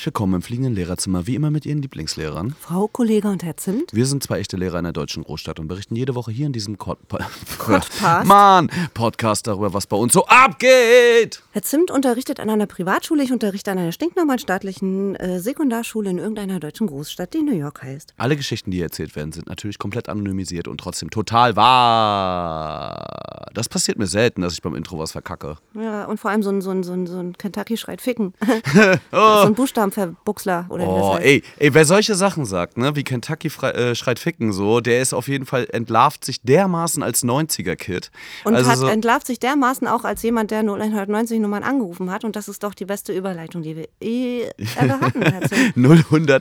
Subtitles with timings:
[0.00, 2.54] Herzlich willkommen im fliegenden Lehrerzimmer, wie immer mit Ihren Lieblingslehrern.
[2.58, 3.92] Frau Kollege und Herr Zimt.
[3.92, 6.54] Wir sind zwei echte Lehrer in der deutschen Großstadt und berichten jede Woche hier in
[6.54, 7.90] diesem Pod Podcast.
[8.24, 11.42] Mann, Podcast darüber, was bei uns so abgeht.
[11.50, 16.16] Herr Zimt unterrichtet an einer Privatschule, ich unterrichte an einer stinknormalen staatlichen äh, Sekundarschule in
[16.16, 18.14] irgendeiner deutschen Großstadt, die New York heißt.
[18.16, 23.50] Alle Geschichten, die hier erzählt werden, sind natürlich komplett anonymisiert und trotzdem total wahr.
[23.52, 25.58] Das passiert mir selten, dass ich beim Intro was verkacke.
[25.74, 28.32] Ja, und vor allem so ein, so ein, so ein, so ein Kentucky schreit Ficken.
[29.10, 31.24] So ein Buchstabenverbuchsler oder wie das Oh, heißt.
[31.24, 35.00] ey, ey, wer solche Sachen sagt, ne, wie Kentucky frei, äh, schreit Ficken so, der
[35.00, 38.10] ist auf jeden Fall entlarvt sich dermaßen als 90er-Kid.
[38.44, 42.24] Und also hat, so, entlarvt sich dermaßen auch als jemand, der 0190 Nummern angerufen hat.
[42.24, 45.22] Und das ist doch die beste Überleitung, die wir eh hatten.
[45.22, 45.76] Herr Zimt.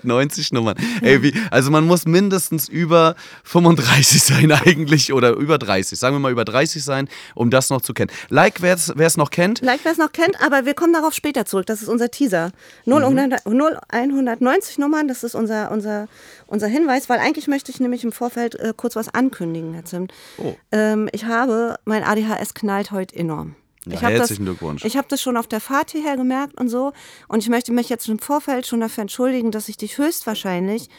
[0.05, 0.77] 090 Nummern.
[1.02, 6.20] Ey, wie, also man muss mindestens über 35 sein eigentlich oder über 30, sagen wir
[6.20, 8.11] mal über 30 sein, um das noch zu kennen.
[8.30, 9.59] Like, wer es noch kennt.
[9.59, 11.66] Vielleicht wer es noch kennt, aber wir kommen darauf später zurück.
[11.66, 12.52] Das ist unser Teaser.
[12.86, 13.03] 0,
[13.45, 16.08] 0190 Nummern, das ist unser, unser,
[16.48, 20.14] unser Hinweis, weil eigentlich möchte ich nämlich im Vorfeld äh, kurz was ankündigen, Herr Zimt.
[20.38, 20.56] Oh.
[20.72, 23.56] Ähm, ich habe, mein ADHS knallt heute enorm.
[23.86, 24.86] Ja, ich herzlichen das, Glückwunsch.
[24.86, 26.92] Ich habe das schon auf der Fahrt hierher gemerkt und so.
[27.28, 30.90] Und ich möchte mich jetzt im Vorfeld schon dafür entschuldigen, dass ich dich höchstwahrscheinlich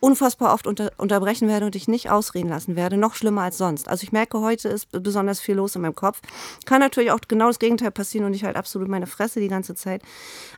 [0.00, 2.96] unfassbar oft unter, unterbrechen werde und dich nicht ausreden lassen werde.
[2.96, 3.88] Noch schlimmer als sonst.
[3.88, 6.20] Also ich merke, heute ist besonders viel los in meinem Kopf.
[6.66, 9.74] Kann natürlich auch genau das Gegenteil passieren und ich halt absolut meine Fresse die ganze
[9.74, 10.02] Zeit.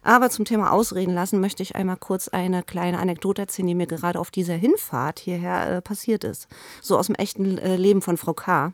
[0.02, 3.86] Aber zum Thema Ausreden lassen möchte ich einmal kurz eine kleine Anekdote erzählen, die mir
[3.86, 6.48] gerade auf dieser Hinfahrt hierher äh, passiert ist.
[6.82, 8.72] So aus dem echten äh, Leben von Frau K.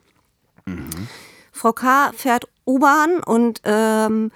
[1.52, 2.12] Frau K.
[2.12, 4.32] fährt U-Bahn und ähm,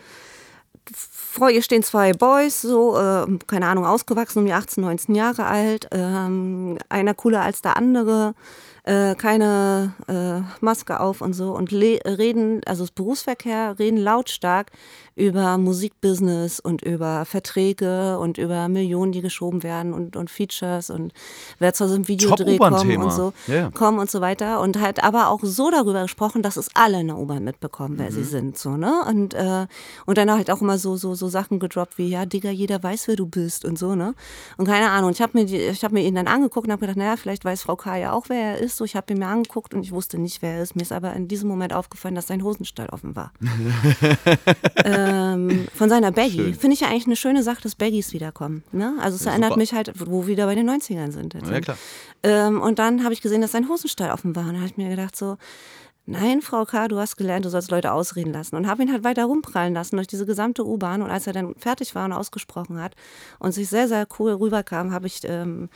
[1.31, 5.47] vor ihr stehen zwei Boys, so, äh, keine Ahnung, ausgewachsen, um die 18, 19 Jahre
[5.47, 5.89] alt.
[5.93, 8.35] Ähm, einer cooler als der andere,
[8.83, 11.53] äh, keine äh, Maske auf und so.
[11.53, 14.73] Und reden, also das Berufsverkehr, reden lautstark
[15.17, 21.13] über Musikbusiness und über Verträge und über Millionen, die geschoben werden und, und Features und
[21.59, 23.05] wer zu so einem Videodreh kommen Top-U-Bahn-Thema.
[23.05, 23.71] und so, ja.
[23.71, 24.61] kommen und so weiter.
[24.61, 28.11] Und halt aber auch so darüber gesprochen, dass es alle in der U-Bahn mitbekommen, wer
[28.11, 28.15] Mhm.
[28.15, 28.59] sie sind.
[28.59, 29.03] So, ne?
[29.09, 29.67] Und, äh,
[30.07, 33.09] und dann halt auch immer so, so, so Sachen gedroppt wie, ja, Digga, jeder weiß,
[33.09, 34.15] wer du bist und so, ne?
[34.57, 35.11] Und keine Ahnung.
[35.11, 37.45] Ich habe mir, die- ich hab mir ihn dann angeguckt und habe gedacht, naja, vielleicht
[37.45, 37.97] weiß Frau K.
[37.97, 38.77] ja auch, wer er ist.
[38.77, 40.77] So, ich habe ihn mir angeguckt und ich wusste nicht, wer er ist.
[40.77, 43.33] Mir ist aber in diesem Moment aufgefallen, dass sein Hosenstall offen war.
[45.09, 46.53] ähm, von seiner Baggy.
[46.55, 48.63] Finde ich ja eigentlich eine schöne Sache, dass Baggies wiederkommen.
[48.73, 48.95] Ne?
[49.01, 49.59] Also es erinnert super.
[49.59, 51.35] mich halt, wo wir wieder bei den 90ern sind.
[51.35, 51.51] Jetzt.
[51.51, 51.79] Ja, klar.
[52.23, 54.43] Ähm, und dann habe ich gesehen, dass sein Hosenstall offen war.
[54.43, 55.37] Und dann habe ich mir gedacht so,
[56.07, 58.57] nein, Frau K., du hast gelernt, du sollst Leute ausreden lassen.
[58.57, 61.03] Und habe ihn halt weiter rumprallen lassen durch diese gesamte U-Bahn.
[61.03, 62.95] Und als er dann fertig war und ausgesprochen hat
[63.39, 65.69] und sich sehr, sehr cool rüberkam, habe ich ähm,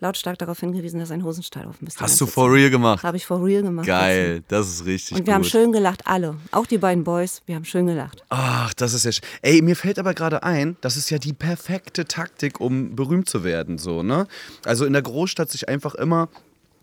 [0.00, 2.00] lautstark darauf hingewiesen, dass sein Hosenstall offen ist.
[2.00, 3.02] Hast du for real gemacht?
[3.02, 3.86] Habe ich for real gemacht.
[3.86, 5.50] Geil, das ist richtig Und wir haben gut.
[5.50, 6.36] schön gelacht, alle.
[6.52, 8.24] Auch die beiden Boys, wir haben schön gelacht.
[8.30, 9.10] Ach, das ist ja.
[9.10, 13.28] sch- Ey, mir fällt aber gerade ein, das ist ja die perfekte Taktik, um berühmt
[13.28, 14.26] zu werden, so, ne?
[14.64, 16.28] Also in der Großstadt sich einfach immer.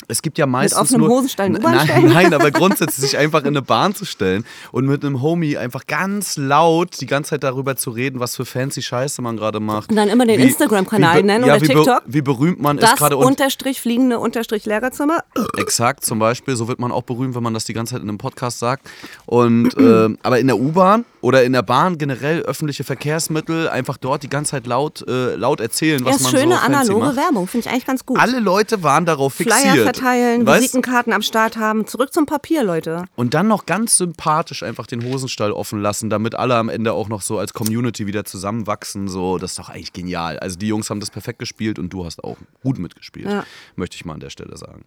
[0.07, 2.05] Es gibt ja meistens offenem nur, Hosenstall nein, stellen?
[2.13, 5.85] nein, aber grundsätzlich sich einfach in eine Bahn zu stellen und mit einem Homie einfach
[5.87, 9.89] ganz laut die ganze Zeit darüber zu reden, was für fancy Scheiße man gerade macht.
[9.89, 12.01] Und dann immer den Instagram-Kanal be- nennen ja, oder wie be- TikTok.
[12.05, 15.23] Wie berühmt man ist Das gerade und Unterstrich fliegende Unterstrich Lehrerzimmer.
[15.57, 18.09] Exakt, zum Beispiel, so wird man auch berühmt, wenn man das die ganze Zeit in
[18.09, 18.89] einem Podcast sagt.
[19.25, 24.24] Und ähm, aber in der U-Bahn oder in der Bahn generell öffentliche Verkehrsmittel einfach dort
[24.24, 27.06] die ganze Zeit laut, äh, laut erzählen, Ja, was ist man schöne so fancy analoge
[27.06, 27.16] macht.
[27.18, 28.19] Werbung, finde ich eigentlich ganz gut.
[28.19, 29.59] Alle Leute waren darauf fixiert.
[29.62, 30.62] Flyer verteilen, weißt?
[30.63, 31.85] Visitenkarten am Start haben.
[31.88, 33.06] Zurück zum Papier, Leute.
[33.16, 37.09] Und dann noch ganz sympathisch einfach den Hosenstall offen lassen, damit alle am Ende auch
[37.09, 39.08] noch so als Community wieder zusammenwachsen.
[39.08, 40.40] So, das ist doch eigentlich genial.
[40.40, 43.44] Also die Jungs haben das perfekt gespielt und du hast auch gut mitgespielt, Ja.
[43.75, 44.85] möchte ich mal an der Stelle sagen.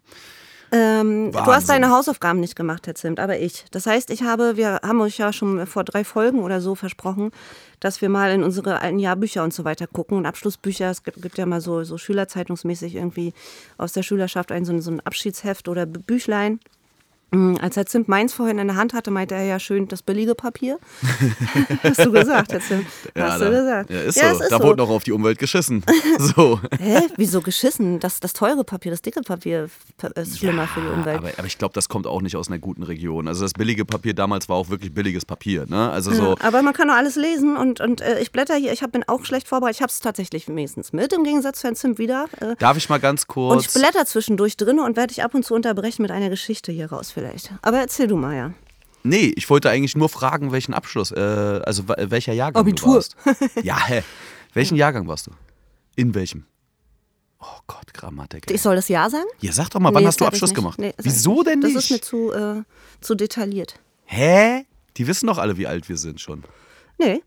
[0.74, 3.66] Ähm, du hast deine Hausaufgaben nicht gemacht, Herr Zimt, aber ich.
[3.72, 7.30] Das heißt, ich habe, wir haben euch ja schon vor drei Folgen oder so versprochen,
[7.78, 10.90] dass wir mal in unsere alten Jahrbücher und so weiter gucken und Abschlussbücher.
[10.90, 13.34] Es gibt, gibt ja mal so, so Schülerzeitungsmäßig irgendwie
[13.76, 16.58] aus der Schülerschaft ein so, ein- so ein Abschiedsheft oder Bü- Büchlein.
[17.34, 20.02] Mm, Als Herr Zimt meins vorhin in der Hand hatte, meinte er ja schön das
[20.02, 20.78] billige Papier.
[21.82, 22.86] Hast du gesagt, Herr Zimt?
[23.18, 23.90] Hast da, du gesagt.
[23.90, 24.42] Ja, ist Ja, so.
[24.42, 24.64] ist da so.
[24.64, 25.82] wurde noch auf die Umwelt geschissen.
[26.18, 26.60] so.
[26.78, 27.00] Hä?
[27.16, 28.00] Wieso geschissen?
[28.00, 29.70] Das, das teure Papier, das dicke Papier
[30.14, 31.18] ist schlimmer für die Umwelt.
[31.18, 33.26] Aber, aber ich glaube, das kommt auch nicht aus einer guten Region.
[33.28, 35.64] Also das billige Papier damals war auch wirklich billiges Papier.
[35.66, 35.90] Ne?
[35.90, 36.22] Also so.
[36.30, 38.92] Ja, aber man kann doch alles lesen und, und äh, ich blätter hier, ich hab,
[38.92, 39.76] bin auch schlecht vorbereitet.
[39.78, 42.26] Ich habe es tatsächlich wenigstens mit, im Gegensatz zu Herrn Zimt wieder.
[42.40, 43.66] Äh, Darf ich mal ganz und kurz.
[43.74, 46.90] ich blätter zwischendurch drin und werde dich ab und zu unterbrechen mit einer Geschichte hier
[46.92, 47.52] raus vielleicht.
[47.62, 48.50] Aber erzähl du mal, ja.
[49.04, 52.88] Nee, ich wollte eigentlich nur fragen, welchen Abschluss, äh, also welcher Jahrgang Abitur.
[52.88, 53.16] du warst.
[53.64, 54.02] Ja, hä?
[54.54, 55.30] Welchen Jahrgang warst du?
[55.96, 56.46] In welchem?
[57.40, 58.48] Oh Gott, Grammatik.
[58.48, 58.54] ey.
[58.54, 59.26] Ich soll das Ja sagen?
[59.40, 60.78] Ja, sag doch mal, wann Nee, hast du Abschluss gemacht?
[60.78, 61.74] Nee, Wieso denn nicht?
[61.76, 62.62] Das ist mir zu, äh,
[63.00, 63.80] zu detailliert.
[64.04, 64.64] Hä?
[64.96, 66.44] Die wissen doch alle, wie alt wir sind schon.
[66.98, 67.22] Nee,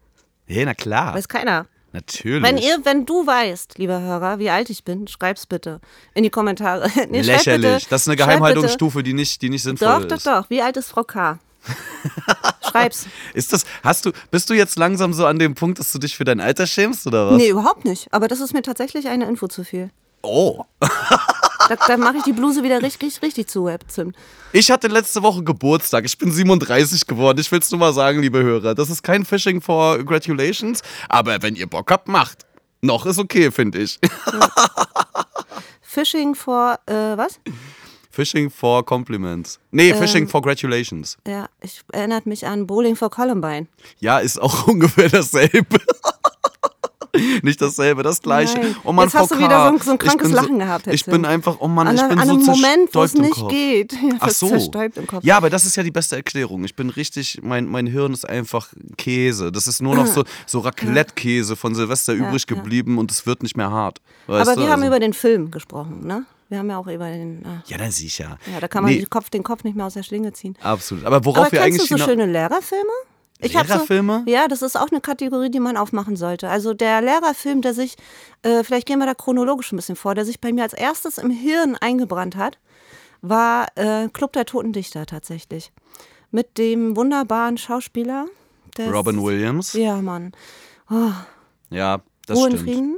[0.45, 1.15] Hä, na klar.
[1.15, 1.65] weiß keiner.
[1.95, 2.43] Natürlich.
[2.43, 5.79] Wenn ihr, wenn du weißt, lieber Hörer, wie alt ich bin, schreib's bitte
[6.13, 6.89] in die Kommentare.
[7.09, 7.75] Nee, Lächerlich.
[7.75, 10.27] bitte- das ist eine Geheimhaltungsstufe, die nicht, die nicht sinnvoll doch, ist.
[10.27, 10.49] doch, doch.
[10.49, 11.39] Wie alt ist Frau K?
[12.69, 13.07] Schreib's.
[13.33, 16.17] Ist das, hast du, bist du jetzt langsam so an dem Punkt, dass du dich
[16.17, 17.37] für dein Alter schämst oder was?
[17.37, 18.13] Nee, überhaupt nicht.
[18.13, 19.89] Aber das ist mir tatsächlich eine Info zu viel.
[20.21, 20.65] Oh.
[21.67, 24.15] Da, da mache ich die Bluse wieder richtig, richtig zu, Herr Zimt.
[24.51, 26.05] Ich hatte letzte Woche Geburtstag.
[26.05, 27.39] Ich bin 37 geworden.
[27.39, 28.75] Ich will es nur mal sagen, liebe Hörer.
[28.75, 32.45] Das ist kein Phishing for Gratulations, aber wenn ihr Bock habt, macht.
[32.81, 33.99] Noch ist okay, finde ich.
[35.81, 37.39] Fishing for, äh, was?
[38.11, 39.59] Phishing for Compliments.
[39.71, 39.97] Nee, Ähm.
[39.97, 41.17] Phishing for Gratulations.
[41.27, 43.67] Ja, ich erinnert mich an Bowling for Columbine.
[43.99, 45.79] Ja, ist auch ungefähr dasselbe.
[47.43, 48.57] Nicht dasselbe, das gleiche.
[48.59, 48.75] Nein.
[48.83, 50.87] Oh Mann, Jetzt hast Frau du wieder so ein- so ein ich krankes Lachen gehabt,
[50.87, 51.11] Ich Hetze.
[51.11, 53.93] bin einfach, oh Mann, An, ich bin an so einem Moment, wo es nicht geht.
[53.93, 54.47] Ja, Ach so.
[54.47, 55.23] zerstäubt im Kopf.
[55.23, 56.63] Ja, aber das ist ja die beste Erklärung.
[56.63, 59.51] Ich bin richtig, mein, mein Hirn ist einfach Käse.
[59.51, 62.55] Das ist nur noch so, so Raclette-Käse von Silvester übrig ja.
[62.55, 64.01] geblieben und es wird nicht mehr hart.
[64.27, 64.61] Weißt Aber du?
[64.65, 66.25] wir haben Also- über den Film gesprochen, ne?
[66.47, 67.41] Wir haben ja auch über den.
[67.43, 67.63] ah.
[67.65, 68.37] Ja, dann sicher.
[68.53, 70.55] Ja, da kann man Nee, den, Kopf, den Kopf nicht mehr aus der Schlinge ziehen.
[70.61, 71.03] Absolut.
[71.03, 72.83] Aber worauf Aber wir kennst eigentlich du so schöne Lehrerfilme?
[73.45, 74.23] Ich Lehrerfilme?
[74.25, 76.49] So, ja, das ist auch eine Kategorie, die man aufmachen sollte.
[76.49, 77.95] Also der Lehrerfilm, der sich,
[78.43, 81.17] äh, vielleicht gehen wir da chronologisch ein bisschen vor, der sich bei mir als erstes
[81.17, 82.57] im Hirn eingebrannt hat,
[83.21, 85.71] war äh, Club der Toten Dichter tatsächlich.
[86.31, 88.25] Mit dem wunderbaren Schauspieler.
[88.77, 89.73] Robin Williams.
[89.73, 90.33] Ja, Mann.
[91.69, 92.63] Ja, das Ruhe stimmt.
[92.63, 92.97] Frieden.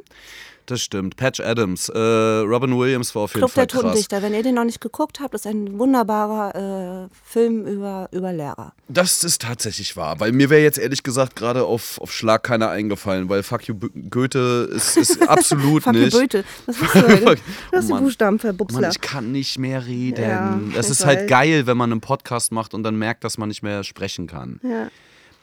[0.68, 1.16] Das stimmt.
[1.16, 1.90] Patch Adams.
[1.90, 3.98] Äh, Robin Williams war auf jeden Club Fall der Toten krass.
[3.98, 4.22] Dichter.
[4.22, 8.74] Wenn ihr den noch nicht geguckt habt, ist ein wunderbarer äh, Film über, über Lehrer.
[8.90, 12.70] Das ist tatsächlich wahr, weil mir wäre jetzt ehrlich gesagt gerade auf, auf Schlag keiner
[12.70, 13.76] eingefallen, weil Fuck you
[14.10, 16.14] Goethe ist, ist absolut Fuck you nicht.
[16.14, 16.44] Goethe.
[16.66, 17.18] Was hast du heute?
[17.28, 17.38] Fuck-
[17.72, 18.02] Du hast Oh die.
[18.04, 18.40] Buchstaben
[18.72, 20.22] Mann, ich kann nicht mehr reden.
[20.22, 21.28] Ja, das ist halt weiß.
[21.30, 24.60] geil, wenn man einen Podcast macht und dann merkt, dass man nicht mehr sprechen kann.
[24.64, 24.88] Ja.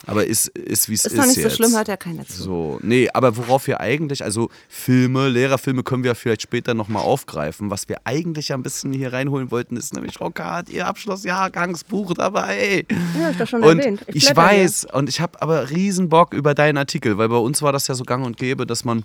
[0.06, 1.12] Aber ist, ist wie es ist.
[1.12, 1.50] Ist doch nicht jetzt.
[1.50, 2.42] so schlimm, hört ja keiner zu.
[2.42, 7.70] So, nee, aber worauf wir eigentlich, also Filme, Lehrerfilme können wir vielleicht später nochmal aufgreifen.
[7.70, 12.86] Was wir eigentlich ein bisschen hier reinholen wollten, ist nämlich hat ihr Abschlussjahrgangsbuch dabei.
[13.18, 14.02] Ja, ich doch schon Und erwähnt.
[14.08, 14.36] ich, hier.
[14.36, 17.86] weiß, und ich habe aber riesen Bock über deinen Artikel, weil bei uns war das
[17.88, 19.04] ja so gang und gäbe, dass man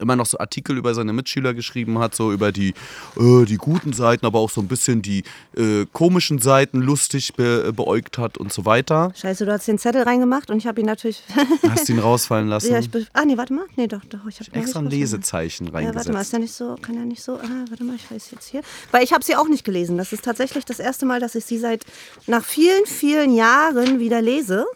[0.00, 2.74] immer noch so Artikel über seine Mitschüler geschrieben hat, so über die,
[3.18, 5.24] äh, die guten Seiten, aber auch so ein bisschen die
[5.56, 9.12] äh, komischen Seiten lustig be beäugt hat und so weiter.
[9.14, 11.22] Scheiße, du hast den Zettel reingemacht und ich habe ihn natürlich.
[11.68, 12.72] Hast ihn rausfallen lassen.
[12.72, 13.64] ja, ich ah, nee, warte mal.
[13.76, 14.26] Nee, doch, doch.
[14.28, 15.96] Ich habe extra ein Lesezeichen Ja, reingesetzt.
[15.96, 17.34] warte mal, ist ja nicht so, kann ja nicht so.
[17.34, 18.62] Ah, warte mal, ich weiß jetzt hier.
[18.90, 19.96] Weil ich habe sie auch nicht gelesen.
[19.96, 21.84] Das ist tatsächlich das erste Mal, dass ich sie seit
[22.26, 24.66] nach vielen, vielen Jahren wieder lese.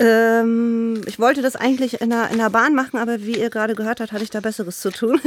[0.00, 3.74] Ähm, ich wollte das eigentlich in der, in der Bahn machen, aber wie ihr gerade
[3.74, 5.20] gehört habt, hatte ich da Besseres zu tun.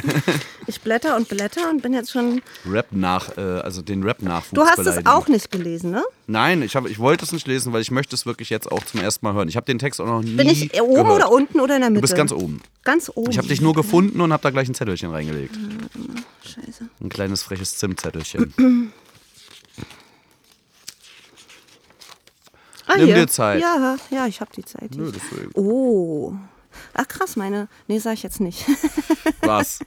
[0.66, 2.40] ich blätter und blätter und bin jetzt schon.
[2.68, 6.02] Rap nach, äh, also den Rap-Nachwuchs Du hast es auch nicht gelesen, ne?
[6.26, 8.84] Nein, ich, hab, ich wollte es nicht lesen, weil ich möchte es wirklich jetzt auch
[8.84, 9.48] zum ersten Mal hören.
[9.48, 11.16] Ich habe den Text auch noch nie Bin ich oben gehört.
[11.16, 12.00] oder unten oder in der Mitte?
[12.00, 12.62] Du bist ganz oben.
[12.84, 13.30] Ganz oben.
[13.30, 15.54] Ich habe dich nur gefunden und habe da gleich ein Zettelchen reingelegt.
[16.42, 16.88] Scheiße.
[17.00, 18.92] Ein kleines freches Zimtzettelchen.
[22.88, 23.14] Ah, Nimm hier.
[23.16, 23.60] dir Zeit.
[23.60, 24.94] Ja, ja, ich habe die Zeit.
[24.96, 25.50] Nö, deswegen.
[25.54, 26.34] Oh.
[26.94, 27.68] Ach krass, meine.
[27.86, 28.64] Nee, sag ich jetzt nicht.
[29.42, 29.80] Was?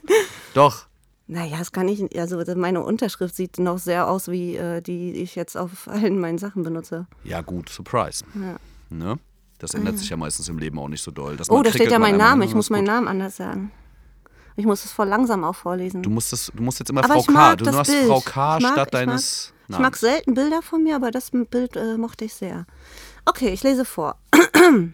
[0.54, 0.86] Doch.
[1.26, 2.18] naja, das kann ich.
[2.18, 6.38] Also meine Unterschrift sieht noch sehr aus, wie äh, die ich jetzt auf allen meinen
[6.38, 7.06] Sachen benutze.
[7.24, 8.24] Ja, gut, Surprise.
[8.34, 8.56] Ja.
[8.90, 9.18] Ne?
[9.58, 11.36] Das ändert sich ja meistens im Leben auch nicht so doll.
[11.36, 12.44] dass Oh, da steht ja mein Name.
[12.44, 12.84] Ich muss meinen.
[12.84, 13.70] Namen anders sagen.
[14.56, 16.02] Ich muss es voll langsam auch vorlesen.
[16.02, 17.56] Du musst, das, du musst jetzt immer aber Frau K.
[17.56, 18.06] Du hast Bild.
[18.06, 18.58] Frau K.
[18.60, 21.96] Mag, statt ich deines Mag, ich mag selten Bilder von mir, aber das Bild äh,
[21.96, 22.66] mochte ich sehr.
[23.24, 24.16] Okay, ich lese vor.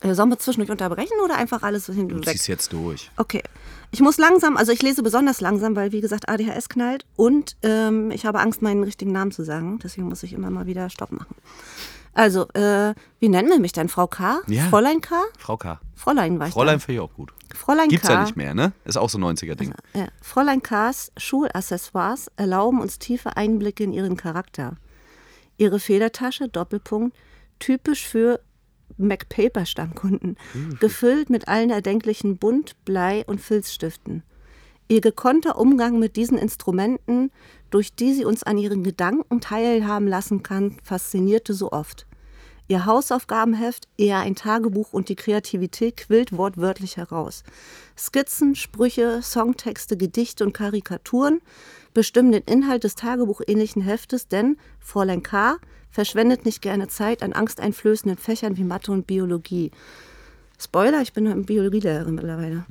[0.00, 2.34] Äh, Sollen wir zwischendurch unterbrechen oder einfach alles hin Du und weg?
[2.34, 3.10] ziehst jetzt durch.
[3.16, 3.42] Okay.
[3.90, 8.10] Ich muss langsam, also ich lese besonders langsam, weil wie gesagt ADHS knallt und ähm,
[8.10, 9.78] ich habe Angst, meinen richtigen Namen zu sagen.
[9.82, 11.34] Deswegen muss ich immer mal wieder Stopp machen.
[12.14, 13.88] Also, äh, wie nennen wir mich denn?
[13.88, 14.40] Frau K?
[14.46, 14.64] Ja.
[14.64, 15.16] Fräulein K?
[15.38, 15.80] Frau K.
[15.94, 17.32] Fräulein ich Fräulein finde ich auch gut.
[17.54, 18.14] Fräulein Gibt's K.
[18.14, 18.72] ja nicht mehr, ne?
[18.84, 19.74] Ist auch so 90er-Ding.
[19.94, 20.08] Ja.
[20.20, 24.76] Fräulein K.s Schulaccessoires erlauben uns tiefe Einblicke in ihren Charakter.
[25.56, 27.16] Ihre Federtasche, Doppelpunkt,
[27.58, 28.40] typisch für
[28.98, 30.36] MacPaper-Stammkunden,
[30.80, 34.22] gefüllt mit allen erdenklichen Bunt-, Blei- und Filzstiften.
[34.88, 37.30] Ihr gekonnter Umgang mit diesen Instrumenten,
[37.70, 42.06] durch die sie uns an ihren Gedanken teilhaben lassen kann, faszinierte so oft.
[42.68, 47.42] Ihr Hausaufgabenheft, eher ein Tagebuch und die Kreativität quillt wortwörtlich heraus.
[47.98, 51.40] Skizzen, Sprüche, Songtexte, Gedichte und Karikaturen
[51.92, 55.56] bestimmen den Inhalt des tagebuchähnlichen Heftes, denn Fräulein K.
[55.90, 59.70] verschwendet nicht gerne Zeit an angsteinflößenden Fächern wie Mathe und Biologie.
[60.58, 62.64] Spoiler, ich bin Biologielehrerin mittlerweile.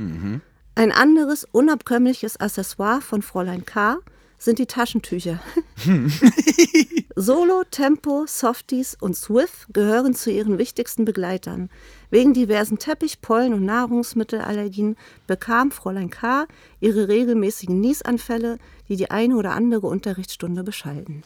[0.76, 3.98] Ein anderes unabkömmliches Accessoire von Fräulein K.
[4.38, 5.40] sind die Taschentücher.
[7.16, 11.70] Solo, Tempo, Softies und Swift gehören zu ihren wichtigsten Begleitern.
[12.10, 14.96] Wegen diversen Teppich-, Pollen- und Nahrungsmittelallergien
[15.28, 16.46] bekam Fräulein K.
[16.80, 21.24] ihre regelmäßigen Niesanfälle, die die eine oder andere Unterrichtsstunde beschalten.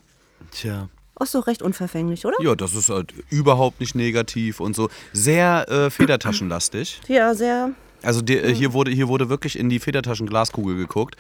[0.52, 0.90] Tja.
[1.16, 2.36] Auch so recht unverfänglich, oder?
[2.42, 4.90] Ja, das ist halt überhaupt nicht negativ und so.
[5.14, 7.00] Sehr äh, federtaschenlastig.
[7.08, 7.72] Ja, sehr.
[8.02, 11.16] Also die, äh, hier, wurde, hier wurde wirklich in die Federtaschen-Glaskugel geguckt.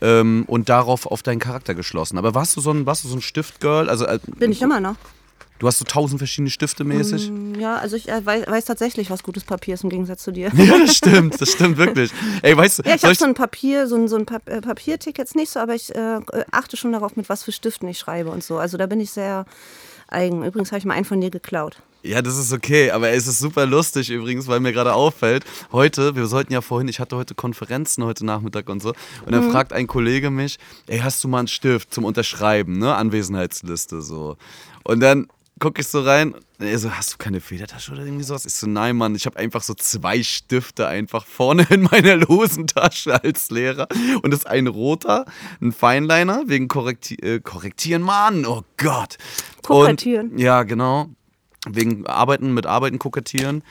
[0.00, 2.18] Ähm, und darauf auf deinen Charakter geschlossen.
[2.18, 3.88] Aber warst du so ein, warst du so ein Stiftgirl?
[3.88, 4.96] Also, äh, Bin ich immer noch.
[5.58, 7.32] du hast so tausend verschiedene Stifte mäßig?
[7.58, 10.50] Ja, also ich äh, weiß, weiß tatsächlich, was gutes Papier ist im Gegensatz zu dir.
[10.56, 12.10] Ja, das stimmt, das stimmt wirklich.
[12.42, 14.60] Ey, weißt du, Ja, ich habe so ein Papier, so ein, so ein Pap äh,
[14.60, 17.98] Papiertick jetzt nicht so, aber ich äh, achte schon darauf, mit was für Stiften ich
[17.98, 18.58] schreibe und so.
[18.58, 19.46] Also da bin ich sehr
[20.08, 20.44] eigen.
[20.44, 21.76] Übrigens habe ich mal einen von dir geklaut.
[22.02, 26.14] ja, das ist okay, aber es ist super lustig übrigens, weil mir gerade auffällt, heute,
[26.14, 28.96] wir sollten ja vorhin, ich hatte heute Konferenzen heute Nachmittag und so, und
[29.26, 29.30] Mhm.
[29.32, 34.02] dann fragt ein Kollege mich, ey, hast du mal einen Stift zum Unterschreiben, ne, Anwesenheitsliste,
[34.02, 34.36] so.
[34.84, 35.26] Und dann
[35.58, 38.46] gucke ich so rein, er so, hast du keine Federtasche oder irgendwie sowas?
[38.46, 42.66] Ich so, nein, Mann, ich habe einfach so zwei Stifte einfach vorne in meiner losen
[42.66, 43.88] Tasche als Lehrer.
[44.22, 45.26] Und das ist ein roter,
[45.60, 49.18] ein Feinliner, wegen Korrekti äh, Korrektieren, Mann, oh Gott.
[49.62, 50.30] Kokettieren.
[50.30, 51.10] Und, ja, genau.
[51.68, 53.62] Wegen Arbeiten, mit Arbeiten kokettieren.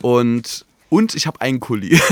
[0.00, 2.00] Und, und ich habe einen Kuli.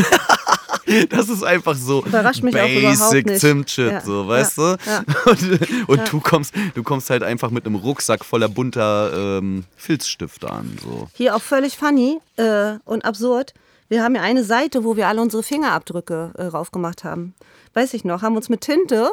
[1.09, 3.41] Das ist einfach so Überrascht mich auch überhaupt basic nicht.
[3.41, 5.31] Zimtshit, Ja, so, weißt ja, du?
[5.31, 10.51] Und, und du kommst, du kommst halt einfach mit einem Rucksack voller bunter ähm, Filzstifte
[10.51, 10.77] an.
[10.83, 11.09] So.
[11.15, 13.55] Hier auch völlig funny äh, und absurd.
[13.89, 17.35] Wir haben ja eine Seite, wo wir alle unsere Fingerabdrücke äh, raufgemacht haben.
[17.75, 19.11] Weiß ich noch, haben uns mit Tinte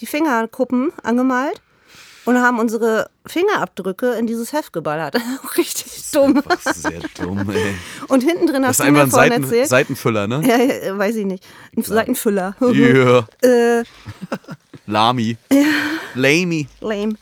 [0.00, 1.60] die Fingerkuppen angemalt
[2.24, 5.16] und haben unsere Fingerabdrücke in dieses Heft geballert.
[5.56, 6.42] Richtig dumm.
[6.72, 7.74] Sehr dumm, ey.
[8.08, 9.68] Und hinten drin hast du mir vorhin Seiten, erzählt.
[9.68, 10.42] Seitenfüller, ne?
[10.46, 11.44] ja, ja, weiß ich nicht.
[11.76, 12.56] Ein Seitenfüller.
[12.72, 13.26] Yeah.
[13.42, 13.84] äh,
[14.86, 15.36] Lami.
[16.14, 16.66] Lamy.
[16.80, 17.14] lame.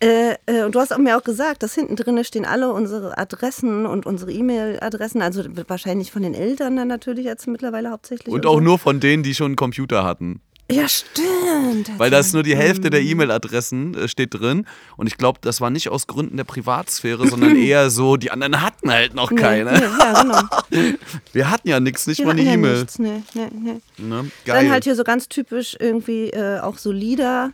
[0.00, 3.86] Äh, äh, und du hast mir auch gesagt, dass hinten drin stehen alle unsere Adressen
[3.86, 8.32] und unsere E-Mail-Adressen, also wahrscheinlich von den Eltern dann natürlich jetzt mittlerweile hauptsächlich.
[8.32, 10.40] Und auch nur von denen, die schon einen Computer hatten.
[10.70, 11.98] Ja, stimmt.
[11.98, 14.66] Weil da ist nur die Hälfte der E-Mail-Adressen äh, steht drin.
[14.96, 18.62] Und ich glaube, das war nicht aus Gründen der Privatsphäre, sondern eher so, die anderen
[18.62, 19.72] hatten halt noch keine.
[19.72, 20.94] nee, ja, genau.
[21.32, 22.78] Wir hatten ja nichts, nicht Die mal eine ja E-Mail.
[22.78, 23.80] nichts, Nee, nee, nee.
[23.98, 24.30] Ne?
[24.46, 24.62] Geil.
[24.62, 27.52] Dann halt hier so ganz typisch irgendwie äh, auch so Lieder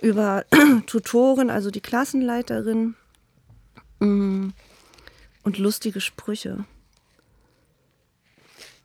[0.00, 0.44] über
[0.86, 2.94] Tutoren, also die Klassenleiterin.
[3.98, 4.50] Mm.
[5.42, 6.64] Und lustige Sprüche.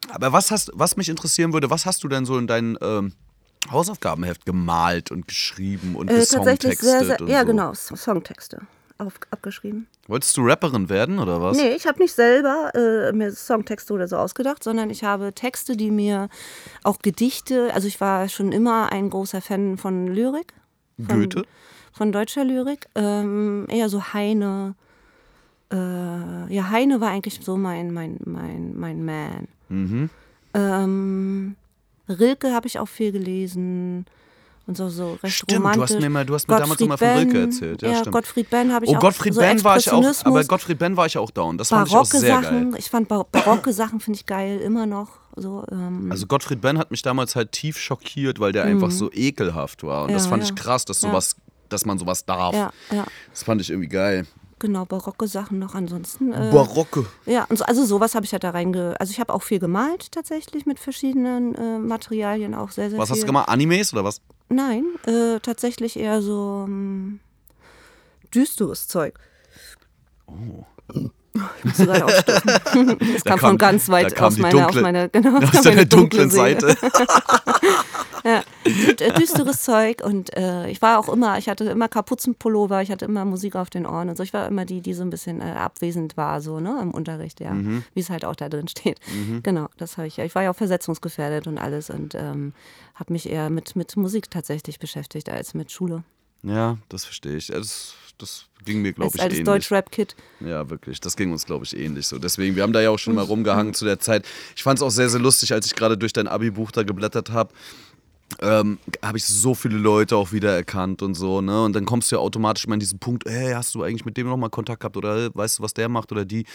[0.09, 3.13] Aber was hast, was mich interessieren würde, was hast du denn so in deinen ähm,
[3.69, 7.45] Hausaufgabenheft gemalt und geschrieben und Äh, tatsächlich sehr, sehr, ja so?
[7.45, 8.61] genau, Songtexte
[8.97, 9.87] auf, abgeschrieben.
[10.07, 11.57] Wolltest du Rapperin werden oder was?
[11.57, 15.75] Nee, ich habe nicht selber äh, mir Songtexte oder so ausgedacht, sondern ich habe Texte,
[15.75, 16.29] die mir
[16.83, 20.53] auch Gedichte, also ich war schon immer ein großer Fan von Lyrik.
[20.97, 21.43] Von, Goethe?
[21.93, 22.87] Von deutscher Lyrik.
[22.95, 24.75] Ähm, eher so Heine.
[25.71, 29.47] Äh, ja, Heine war eigentlich so mein, mein, mein, mein Man.
[29.69, 30.09] Mhm.
[30.53, 31.55] Ähm,
[32.09, 34.05] Rilke habe ich auch viel gelesen.
[34.67, 35.81] Und so, so recht Stimmt, du romantisch.
[35.89, 37.81] hast mir mal- du hast mir damals mal von Rilke erzählt.
[37.81, 38.01] Ja, Ja.
[38.03, 38.99] Gottfried Benn habe ich Oh, auch.
[38.99, 40.43] Gottfried so Benn war ich auch, aber.
[40.45, 41.57] Gottfried Benn war ich auch down.
[41.57, 42.79] Das fand ich auch barocke sehr Sachen, geil.
[42.79, 45.09] ich fand ba barocke Sachen finde ich geil, immer noch.
[45.35, 49.11] So, ähm, Also Gottfried Benn hat mich damals halt tief schockiert, weil der einfach so
[49.11, 50.01] ekelhaft war.
[50.03, 50.11] Und Mhm.
[50.11, 50.49] Ja, das fand ja.
[50.49, 51.35] ich krass, dass sowas,
[51.69, 52.55] dass man sowas darf.
[53.31, 54.27] Das fand ich irgendwie geil.
[54.61, 56.31] Genau, barocke Sachen noch ansonsten.
[56.31, 57.05] Äh, Barocke.
[57.25, 58.95] ja, so, also sowas habe ich halt da reinge...
[58.99, 63.09] Also ich habe auch viel gemalt tatsächlich mit verschiedenen äh, Materialien, auch sehr, sehr Was
[63.09, 63.15] viel.
[63.15, 63.49] hast du gemacht?
[63.49, 64.21] Animes oder was?
[64.47, 67.19] Nein, äh, tatsächlich eher so ähm,
[68.33, 69.19] düsteres Zeug.
[70.27, 70.65] Oh.
[70.93, 72.41] Ich muss gerade aufstoßen.
[73.13, 76.29] Das kam, kam- von ganz weit aus meiner, dunkle- aus meiner, genau, Aus meiner dunklen
[76.29, 76.29] dunklen.
[76.29, 76.77] Seite.
[78.65, 83.05] Äh, düsteres Zeug und äh, ich war auch immer, ich hatte immer Kapuzenpullover, ich hatte
[83.05, 84.23] immer Musik auf den Ohren und so.
[84.23, 87.39] Ich war immer die, die so ein bisschen äh, abwesend war, so ne, im Unterricht,
[87.39, 87.83] ja, Mhm.
[87.93, 88.99] wie es halt auch da drin steht.
[89.43, 90.25] Genau, das habe ich ja.
[90.25, 92.53] Ich war ja auch versetzungsgefährdet und alles und ähm,
[92.95, 96.03] habe mich eher mit, mit Musik tatsächlich beschäftigt als mit Schule.
[96.43, 97.47] Ja, das verstehe ich.
[97.47, 99.43] Das, das ging mir, glaube Als ich, ähnlich.
[99.43, 100.15] Deutsch-Rap-Kid.
[100.39, 100.99] Ja, wirklich.
[100.99, 102.17] Das ging uns, glaube ich, ähnlich so.
[102.17, 104.25] Deswegen, wir haben da ja auch schon mal rumgehangen zu der Zeit.
[104.55, 107.29] Ich fand es auch sehr, sehr lustig, als ich gerade durch dein Abi-Buch da geblättert
[107.31, 107.53] habe.
[108.39, 111.63] Ähm, habe ich so viele Leute auch wiedererkannt und so, ne?
[111.63, 114.17] Und dann kommst du ja automatisch mal in diesen Punkt, hey, hast du eigentlich mit
[114.17, 116.45] dem nochmal Kontakt gehabt oder weißt du, was der macht oder die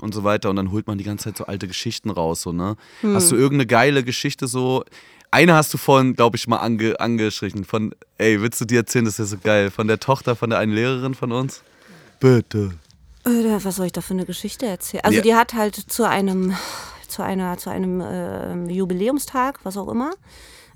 [0.00, 0.50] und so weiter.
[0.50, 2.76] Und dann holt man die ganze Zeit so alte Geschichten raus, so, ne?
[3.02, 4.84] Hast du irgendeine geile Geschichte so?
[5.32, 7.64] Eine hast du vorhin, glaube ich, mal ange angestrichen.
[7.64, 9.70] Von, ey, willst du dir erzählen, das ist ja so geil.
[9.70, 11.62] Von der Tochter von der einen Lehrerin von uns?
[12.18, 12.72] Bitte.
[13.24, 15.04] Was soll ich da für eine Geschichte erzählen?
[15.04, 15.22] Also Ja.
[15.22, 16.54] die hat halt zu einem,
[17.06, 20.10] zu einer, zu einem äh, Jubiläumstag, was auch immer,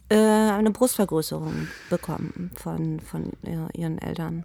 [0.09, 4.45] äh, eine Brustvergrößerung bekommen von, von ihren Eltern.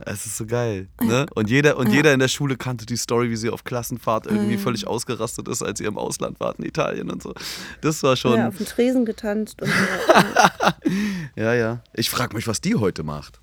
[0.00, 0.88] Es ist so geil.
[1.02, 1.26] Ne?
[1.34, 4.58] Und, jeder, und jeder in der Schule kannte die Story, wie sie auf Klassenfahrt irgendwie
[4.58, 7.34] völlig ausgerastet ist, als sie im Ausland war in Italien und so.
[7.80, 8.32] Das war schon.
[8.32, 10.90] Ja, Ja, auf dem Tresen getanzt und so.
[11.36, 11.54] ja.
[11.54, 11.82] ja.
[11.94, 13.40] Ich frage mich, was die heute macht.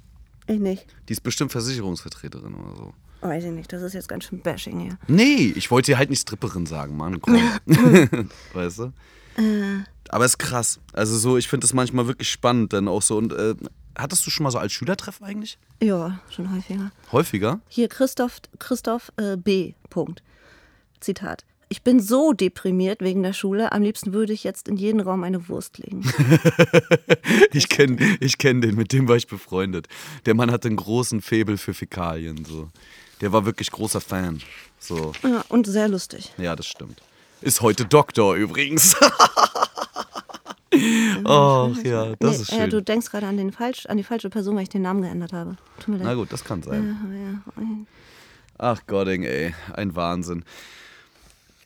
[0.47, 0.85] ich nicht.
[1.09, 2.93] Die ist bestimmt Versicherungsvertreterin oder so.
[3.21, 4.97] Weiß ich nicht, das ist jetzt ganz schön Bashing hier.
[5.07, 7.19] Nee, ich wollte dir halt nicht Stripperin sagen, Mann.
[7.19, 7.41] Komm.
[8.53, 8.93] weißt du?
[9.37, 9.83] Äh.
[10.09, 10.79] Aber ist krass.
[10.93, 13.17] Also so, ich finde das manchmal wirklich spannend, dann auch so.
[13.17, 13.55] Und äh,
[13.97, 15.57] hattest du schon mal so als Schülertreffen eigentlich?
[15.81, 16.91] Ja, schon häufiger.
[17.11, 17.59] Häufiger?
[17.67, 19.73] Hier Christoph, Christoph äh, B.
[19.89, 20.23] Punkt.
[20.99, 21.43] Zitat.
[21.69, 23.73] Ich bin so deprimiert wegen der Schule.
[23.73, 26.03] Am liebsten würde ich jetzt in jeden Raum eine Wurst legen.
[27.51, 29.87] Ich kenne ich kenn den, mit dem war ich befreundet.
[30.25, 32.45] Der Mann hatte einen großen Faible für Fäkalien.
[32.45, 32.69] So.
[33.21, 34.41] Der war wirklich großer Fan.
[34.79, 36.31] So, Ja, und sehr lustig.
[36.37, 37.01] ja, das stimmt.
[37.41, 38.95] Ist heute Doktor übrigens.
[41.25, 42.69] oh, ja, das Nee, ist äh, schön.
[42.69, 45.33] du denkst gerade an, den falsch, an die falsche Person, weil ich den Namen geändert
[45.33, 45.57] habe.
[45.79, 46.05] Tut mir leid.
[46.07, 46.97] Na gut, das kann sein.
[47.11, 47.67] Ja, ja.
[48.57, 50.43] Ach Godding, ey, ein Wahnsinn.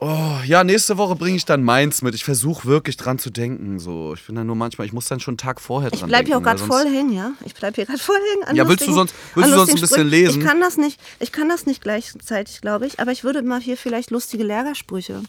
[0.04, 2.16] Oh, ja, nächste Woche bringe ich dann meins mit.
[2.16, 3.78] Ich versuche wirklich dran zu denken.
[3.78, 4.16] So.
[4.16, 6.26] Ich bin dann nur manchmal, ich muss dann schon einen Tag vorher Ich dran bleib
[6.26, 6.28] denken.
[6.32, 7.34] hier auch gerade voll hängen, ja?
[7.46, 8.46] Ich bleib hier gerade voll hängen.
[8.48, 10.10] An Ja, willst du sonst- willst du sonst ein bisschen Sprüchen.
[10.10, 10.42] lesen?
[10.42, 13.62] Ich kann das nicht, ich kann das nicht gleichzeitig, glaube ich, aber ich würde mal
[13.62, 15.22] hier vielleicht lustige Lehrersprüche.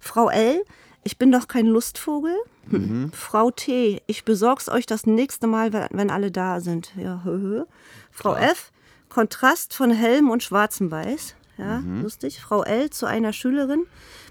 [0.00, 0.62] Frau L.,
[1.04, 2.34] ich bin doch kein Lustvogel.
[2.70, 2.80] Hm.
[3.02, 3.12] Mhm.
[3.12, 6.92] Frau T., ich besorg's euch das nächste Mal, wenn- alle da sind.
[6.96, 7.64] Ja, hö, hö.
[8.10, 8.72] Frau F.,
[9.10, 11.34] Kontrast von hellem und schwarzem Weiß.
[11.58, 12.02] Ja, Mhm.
[12.02, 12.40] lustig.
[12.40, 12.88] Frau L.
[12.90, 13.84] zu einer Schülerin.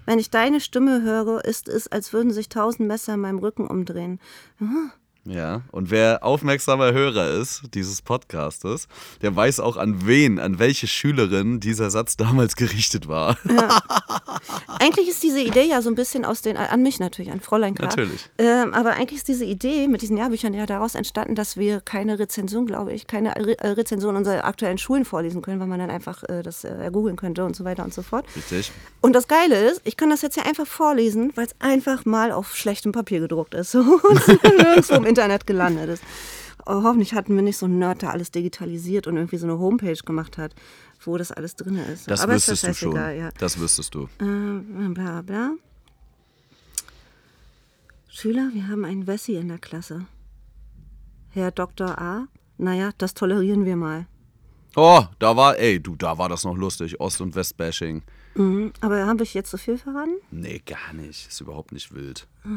[0.05, 3.67] Wenn ich deine Stimme höre, ist es, als würden sich tausend Messer in meinem Rücken
[3.67, 4.19] umdrehen.
[5.29, 8.88] Ja, und wer aufmerksamer Hörer ist dieses Podcastes,
[9.22, 13.38] der weiß auch an wen, an welche Schülerin dieser Satz damals gerichtet war.
[14.79, 17.75] Eigentlich ist diese Idee ja so ein bisschen aus den, an mich natürlich, an Fräulein
[17.75, 17.89] klar.
[17.89, 18.29] Natürlich.
[18.38, 22.19] Ähm, aber eigentlich ist diese Idee mit diesen Jahrbüchern ja daraus entstanden, dass wir keine
[22.19, 25.89] Rezension, glaube ich, keine Re äh, Rezension unserer aktuellen Schulen vorlesen können, weil man dann
[25.89, 28.25] einfach äh, das äh, googeln könnte und so weiter und so fort.
[28.36, 28.71] Richtig.
[29.02, 32.32] Und das Geile ist, ich kann das jetzt ja einfach vorlesen, weil es einfach mal
[32.32, 33.88] auf schlechtem Papier gedruckt ist und
[34.43, 36.03] nirgendwo im Internet gelandet ist.
[36.67, 39.58] Oh, hoffentlich hatten wir nicht so einen Nerd, der alles digitalisiert und irgendwie so eine
[39.58, 40.53] Homepage gemacht hat,
[41.03, 42.10] wo das alles drin ist.
[42.10, 43.17] Das Aber ist wüsstest ja du schon.
[43.17, 43.30] Ja.
[43.39, 44.03] Das wüsstest du.
[44.19, 45.53] Äh, bla bla.
[48.10, 50.06] Schüler, wir haben einen Wessi in der Klasse.
[51.32, 51.97] Herr Dr.
[51.99, 52.27] A.
[52.58, 54.06] Naja, das tolerieren wir mal.
[54.75, 56.99] Oh, da war, ey, du, da war das noch lustig.
[56.99, 58.03] Ost- und West-Bashing.
[58.36, 58.71] Mhm.
[58.82, 60.17] Aber habe ich jetzt so viel verraten?
[60.30, 61.27] Nee, gar nicht.
[61.27, 62.27] Ist überhaupt nicht wild.
[62.43, 62.51] Ja.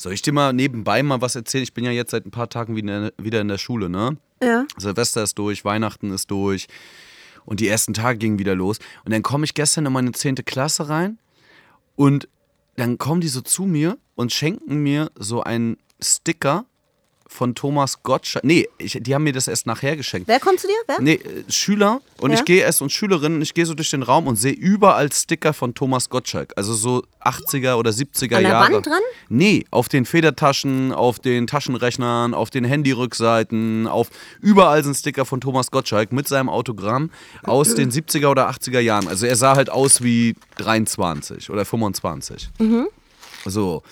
[0.00, 1.62] Soll ich dir mal nebenbei mal was erzählen?
[1.62, 4.16] Ich bin ja jetzt seit ein paar Tagen wieder in der Schule, ne?
[4.42, 4.64] Ja.
[4.78, 6.68] Silvester ist durch, Weihnachten ist durch
[7.44, 8.78] und die ersten Tage gingen wieder los.
[9.04, 10.36] Und dann komme ich gestern in meine 10.
[10.36, 11.18] Klasse rein
[11.96, 12.30] und
[12.76, 16.64] dann kommen die so zu mir und schenken mir so einen Sticker
[17.32, 18.44] von Thomas Gottschalk.
[18.44, 20.26] Nee, ich, die haben mir das erst nachher geschenkt.
[20.26, 20.74] Wer kommt zu dir?
[20.88, 21.00] Wer?
[21.00, 22.36] Nee, äh, Schüler und Ja?
[22.36, 25.52] ich gehe erst und Schülerinnen, ich gehe so durch den Raum und sehe überall Sticker
[25.54, 26.52] von Thomas Gottschalk.
[26.56, 28.72] Also so 80er oder 70er An der Jahre.
[28.74, 29.00] Wand dran?
[29.28, 34.08] Nee, auf den Federtaschen, auf den Taschenrechnern, auf den Handyrückseiten, auf
[34.40, 37.10] überall sind Sticker von Thomas Gottschalk mit seinem Autogramm
[37.44, 39.06] aus den 70er oder 80er Jahren.
[39.06, 42.50] Also er sah halt aus wie 23 oder 25.
[42.58, 42.88] Mhm.
[43.46, 43.82] So.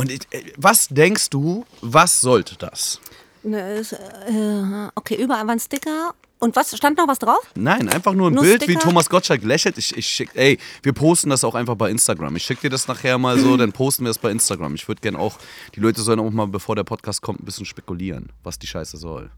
[0.00, 3.00] Und ich, äh, was denkst du, was sollte das?
[3.42, 6.14] Ne, ist, äh, okay, überall waren Sticker.
[6.38, 7.40] Und was stand noch was drauf?
[7.54, 8.80] Nein, einfach nur ein Nur Bild, wie Sticker?
[8.80, 9.76] Thomas Gottschalk lächelt.
[9.76, 12.34] Ich, ich schick, ey, wir posten das auch einfach bei Instagram.
[12.36, 14.74] Ich schicke dir das nachher mal so, dann posten wir es bei Instagram.
[14.74, 15.36] Ich würde gerne auch,
[15.74, 18.96] die Leute sollen auch mal, bevor der Podcast kommt, ein bisschen spekulieren, was die Scheiße
[18.96, 19.30] soll.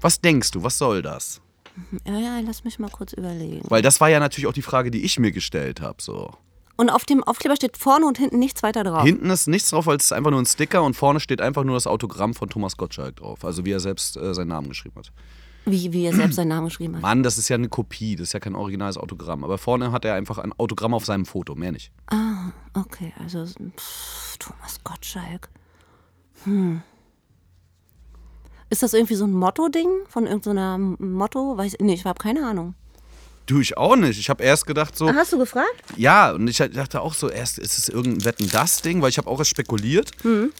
[0.00, 1.40] Was denkst du, was soll das?
[2.04, 3.62] Ja, ja, lass mich mal kurz überlegen.
[3.68, 6.02] Weil das war ja natürlich auch die Frage, die ich mir gestellt habe.
[6.02, 6.32] So.
[6.80, 9.02] Und auf dem Aufkleber steht vorne und hinten nichts weiter drauf.
[9.02, 11.62] Hinten ist nichts drauf, weil es ist einfach nur ein Sticker und vorne steht einfach
[11.62, 13.44] nur das Autogramm von Thomas Gottschalk drauf.
[13.44, 15.12] Also wie er selbst äh, seinen Namen geschrieben hat.
[15.66, 17.02] Wie, wie er selbst seinen Namen geschrieben hat.
[17.02, 19.44] Mann, das ist ja eine Kopie, das ist ja kein originales Autogramm.
[19.44, 21.92] Aber vorne hat er einfach ein Autogramm auf seinem Foto, mehr nicht.
[22.06, 25.50] Ah, okay, also pff, Thomas Gottschalk.
[26.44, 26.80] Hm.
[28.70, 31.58] Ist das irgendwie so ein Motto-Ding von irgendeiner Motto?
[31.58, 32.74] Weiß, nee, ich habe keine Ahnung.
[33.46, 34.18] Du, ich auch nicht.
[34.20, 35.74] Ich habe erst gedacht so, Ah, hast du gefragt?
[35.96, 39.38] ja, und ich dachte auch so, erst ist es irgendein Wetten-Das-Ding, weil ich habe auch
[39.38, 40.10] erst spekuliert.
[40.24, 40.52] Mhm.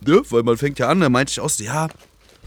[0.00, 1.88] Ne, weil man fängt ja an, da meinte ich auch so, ja,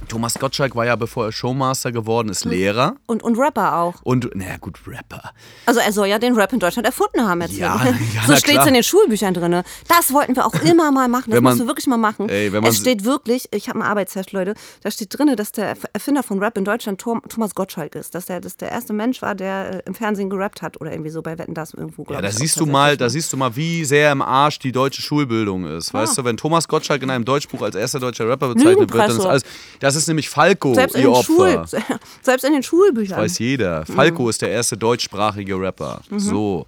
[0.07, 2.51] Thomas Gottschalk war ja, bevor er Showmaster geworden ist, Mhm.
[2.51, 2.95] Lehrer.
[3.05, 3.95] Und, und Rapper auch.
[4.03, 5.31] Und, naja, gut, Rapper.
[5.65, 7.59] Also er soll ja den Rap in Deutschland erfunden haben erzählt.
[7.61, 7.93] Ja, ja,
[8.27, 9.61] so steht es in den Schulbüchern drin.
[9.87, 11.31] Das wollten wir auch immer mal machen.
[11.31, 12.27] Das man- musst du wirklich mal machen.
[12.29, 15.51] Ey, wenn man- es steht wirklich, ich habe ein Arbeitsheft, Leute, da steht drin, dass
[15.51, 18.13] der Erfinder von Rap in Deutschland Thomas Gottschalk ist.
[18.15, 21.09] Dass der, dass der erste Mensch war, der äh, im Fernsehen gerappt hat oder irgendwie
[21.11, 22.03] so bei Wetten das irgendwo.
[22.03, 24.71] glaub Ja, da siehst du mal, da siehst du mal, wie sehr im Arsch die
[24.71, 25.93] deutsche Schulbildung ist.
[25.93, 29.11] Weißt du, wenn Thomas Gottschalk in einem Deutschbuch als erster deutscher Rapper bezeichnet wird, dann
[29.17, 29.43] ist alles.
[29.79, 31.67] Das ist nämlich Falco, Selbst in, ihr den Opfer.
[31.67, 31.81] Schul,
[32.21, 33.17] selbst in den Schulbüchern.
[33.19, 33.85] Weiß jeder.
[33.85, 36.01] Falco ist der erste deutschsprachige Rapper.
[36.17, 36.65] So.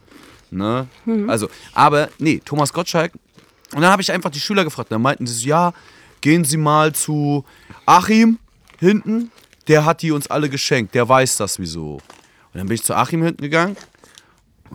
[0.52, 0.88] Ne?
[1.28, 3.14] Also, aber nee, Thomas Gottschalk.
[3.74, 4.92] Und dann habe ich einfach die Schüler gefragt.
[4.92, 5.74] Dann meinten sie so, ja,
[6.22, 7.44] gehen Sie mal zu
[7.86, 8.38] Achim
[8.80, 9.32] hinten.
[9.68, 10.94] Der hat die uns alle geschenkt.
[10.94, 11.94] Der weiß das wieso.
[11.94, 12.02] Und
[12.54, 13.76] dann bin ich zu Achim hinten gegangen.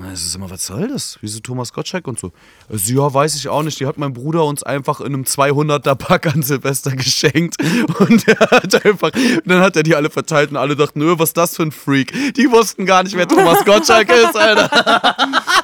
[0.00, 1.18] Dann ist es immer, was soll das?
[1.20, 2.32] Wieso Thomas Gottschalk und so?
[2.70, 3.80] Also, ja, weiß ich auch nicht.
[3.80, 7.56] Die hat mein Bruder uns einfach in einem 200er Pack an Silvester geschenkt.
[7.98, 9.10] Und er hat einfach,
[9.44, 11.72] dann hat er die alle verteilt und alle dachten, nö, was ist das für ein
[11.72, 12.12] Freak?
[12.34, 15.16] Die wussten gar nicht, wer Thomas Gottschalk ist, Alter.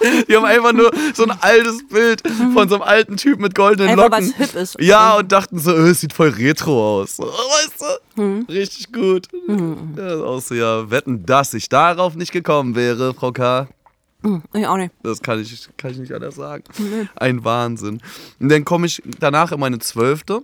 [0.28, 3.90] Die haben einfach nur so ein altes Bild von so einem alten Typ mit goldenen
[3.90, 4.28] Einfach, Locken.
[4.28, 4.76] was hip ist.
[4.80, 7.18] Ja, und dachten so, äh, es sieht voll retro aus.
[7.18, 7.80] Weißt
[8.16, 8.20] du?
[8.22, 8.46] Hm.
[8.48, 9.28] Richtig gut.
[9.96, 13.68] Ja, ist auch so, ja, wetten, dass ich darauf nicht gekommen wäre, Frau K.
[14.54, 14.92] Ich auch nicht.
[15.02, 16.64] Das kann ich, kann ich nicht anders sagen.
[17.16, 18.00] Ein Wahnsinn.
[18.40, 20.42] Und dann komme ich danach in meine Zwölfte.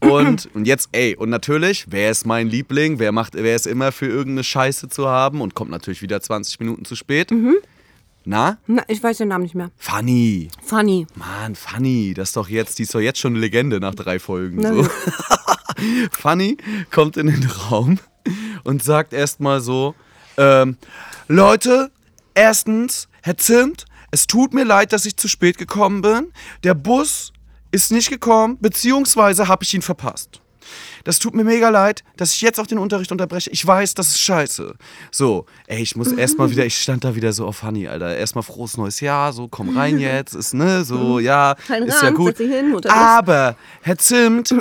[0.00, 2.98] Und, und jetzt, ey, und natürlich, wer ist mein Liebling?
[2.98, 6.60] Wer, macht, wer ist immer für irgendeine Scheiße zu haben und kommt natürlich wieder 20
[6.60, 7.32] Minuten zu spät?
[8.26, 8.58] Na?
[8.66, 9.70] Na, ich weiß den Namen nicht mehr.
[9.76, 10.48] Fanny.
[10.62, 11.06] Funny.
[11.14, 14.18] Mann, Fanny, das ist doch jetzt, die ist doch jetzt schon eine Legende nach drei
[14.18, 14.62] Folgen.
[14.62, 14.88] So.
[16.10, 16.56] Fanny
[16.90, 17.98] kommt in den Raum
[18.64, 19.94] und sagt erstmal so:
[20.38, 20.78] ähm,
[21.28, 21.90] Leute,
[22.34, 26.32] erstens, Herr Zimt, es tut mir leid, dass ich zu spät gekommen bin.
[26.62, 27.32] Der Bus
[27.72, 30.40] ist nicht gekommen, beziehungsweise habe ich ihn verpasst.
[31.04, 33.50] Das tut mir mega leid, dass ich jetzt auch den Unterricht unterbreche.
[33.50, 34.74] Ich weiß, das ist scheiße.
[35.10, 38.16] So, ey, ich muss erstmal wieder, ich stand da wieder so auf Honey, Alter.
[38.16, 42.08] Erstmal frohes neues Jahr, so komm rein jetzt, ist ne, so, ja, Kein ist ja
[42.08, 42.28] Rahmen, gut.
[42.28, 42.74] setz dich hin.
[42.88, 44.54] Aber, Herr Zimt,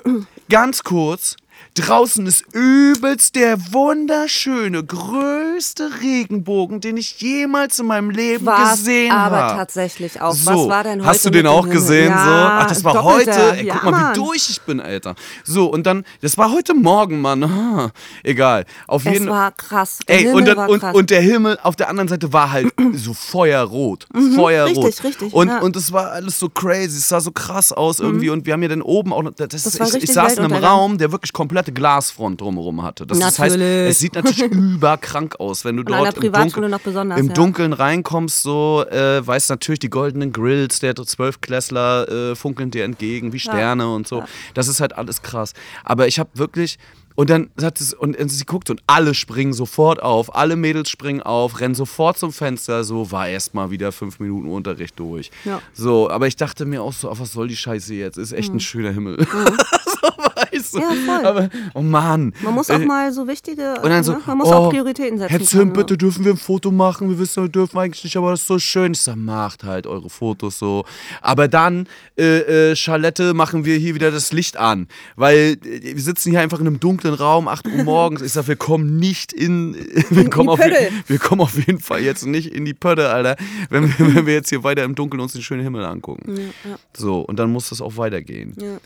[0.49, 1.37] ganz kurz,
[1.75, 9.11] draußen ist übelst der wunderschöne, größte Regenbogen, den ich jemals in meinem Leben War gesehen
[9.11, 9.57] aber habe.
[9.57, 10.33] tatsächlich auch.
[10.33, 11.09] So, Was war denn heute?
[11.09, 12.09] Hast du den auch gesehen?
[12.13, 12.23] Himmel?
[12.25, 12.31] so?
[12.31, 13.31] Ja, Ach, das war heute.
[13.31, 14.15] Ey, ja, guck mal, Mann.
[14.15, 15.15] wie durch ich bin, Alter.
[15.43, 17.91] So, und dann, das war heute Morgen, Mann.
[18.23, 18.65] Egal.
[18.87, 19.99] Auf Es jeden war krass.
[20.07, 20.95] Der Ey, Himmel und, dann, war und, krass.
[20.95, 24.07] und der Himmel auf der anderen Seite war halt so feuerrot.
[24.35, 24.75] Feuerrot.
[24.75, 25.57] Mhm, richtig, richtig, Und, ja.
[25.57, 25.63] Mhm.
[25.63, 26.97] und es war alles so crazy.
[26.97, 28.29] Es sah so krass aus irgendwie.
[28.29, 29.31] Und wir haben ja dann oben auch noch.
[29.33, 30.63] Das, Das ich, ich saß in einem.
[30.63, 31.33] Raum, der wirklich
[31.63, 33.05] komplette Glasfront drumherum hatte.
[33.05, 33.89] Das, das heißt, Natürlich.
[33.89, 37.33] es sieht natürlich überkrank aus, wenn du dort im Dunkeln, besonders, im ja.
[37.33, 43.33] Dunkeln reinkommst, so äh, weißt natürlich die goldenen Grills der Zwölfklässler äh, funkeln dir entgegen
[43.33, 44.23] wie Sterne und so.
[44.53, 45.53] Das ist halt alles krass.
[45.83, 46.77] Aber ich habe wirklich
[47.15, 51.21] und dann sagt es, und sie guckt und alle springen sofort auf, alle Mädels springen
[51.21, 55.29] auf, rennen sofort zum Fenster, so war erstmal wieder fünf Minuten Unterricht durch.
[55.45, 55.61] Ja.
[55.73, 58.17] So, aber ich dachte mir auch so, was soll die Scheiße jetzt?
[58.17, 59.19] Ist echt ein schöner Himmel.
[59.19, 59.27] so,
[60.17, 60.79] weißt du.
[60.79, 61.25] Ja, voll.
[61.25, 62.33] Aber, oh Mann.
[62.41, 64.21] Man muss auch Äh, mal so wichtige, und dann so, ne?
[64.25, 65.29] man muss oh, auch Prioritäten setzen.
[65.29, 67.09] Herr Zimt, können, bitte dürfen wir ein Foto machen?
[67.09, 68.93] Wir wissen, wir dürfen eigentlich nicht, aber das ist so schön.
[68.93, 70.85] Ich sag, macht halt eure Fotos so.
[71.21, 74.87] Aber dann, äh, äh, Charlotte, machen wir hier wieder das Licht an.
[75.15, 78.21] Weil äh, wir sitzen hier einfach in einem dunklen Raum, 8 Uhr morgens.
[78.21, 79.73] Ich sag, wir kommen nicht in.
[80.09, 83.35] Wir kommen, auf, wir kommen auf jeden Fall jetzt nicht in die Pötte, Alter.
[83.69, 86.53] Wenn wir, wenn wir jetzt hier weiter im Dunkeln uns den schönen Himmel angucken.
[86.95, 88.55] So, und dann muss das auch weitergehen.
[88.59, 88.77] Ja.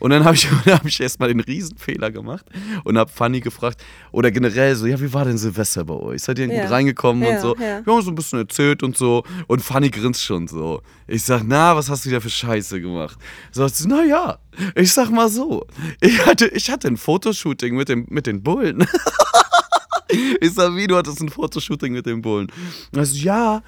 [0.00, 2.44] Und dann habe ich, dann hab ich erstmal den Riesenfehler gemacht
[2.84, 3.80] und habe Fanny gefragt,
[4.12, 6.22] oder generell so, ja, wie war denn Silvester bei euch?
[6.22, 6.62] Seid ihr Ja.
[6.62, 7.54] gut reingekommen Ja, und so?
[7.56, 7.84] ja.
[7.86, 9.22] Wir haben so ein bisschen erzählt und so.
[9.46, 10.82] Und Fanny grinst schon so.
[11.06, 13.18] Ich sag, na, was hast du wieder für Scheiße gemacht?
[13.52, 14.38] Sagt sie, na ja,
[14.74, 15.66] ich sag mal so.
[16.00, 18.86] Ich hatte, ich hatte ein Fotoshooting mit, dem, mit den Bullen.
[20.40, 22.48] ich sag, wie, du hattest ein Fotoshooting mit den Bullen?
[22.96, 23.62] Also, ja,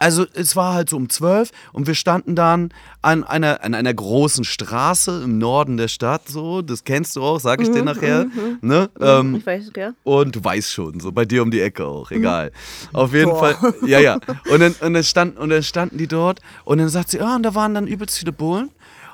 [0.00, 3.92] also es war halt so um 12 und wir standen dann an einer, an einer
[3.92, 8.26] großen Straße im Norden der Stadt, so, das kennst du auch, sag ich dir nachher.
[8.62, 8.88] Ne?
[8.98, 9.94] Ähm, Ich weiß, gell?
[10.02, 12.50] und du weißt schon, so bei dir um die Ecke auch, egal.
[12.92, 13.54] Auf jeden Boah.
[13.54, 14.18] Fall, ja, ja.
[14.50, 17.36] Und dann, und, dann stand, und dann standen die dort und dann sagt sie, ja,
[17.36, 18.70] und da waren dann übelst viele Bullen.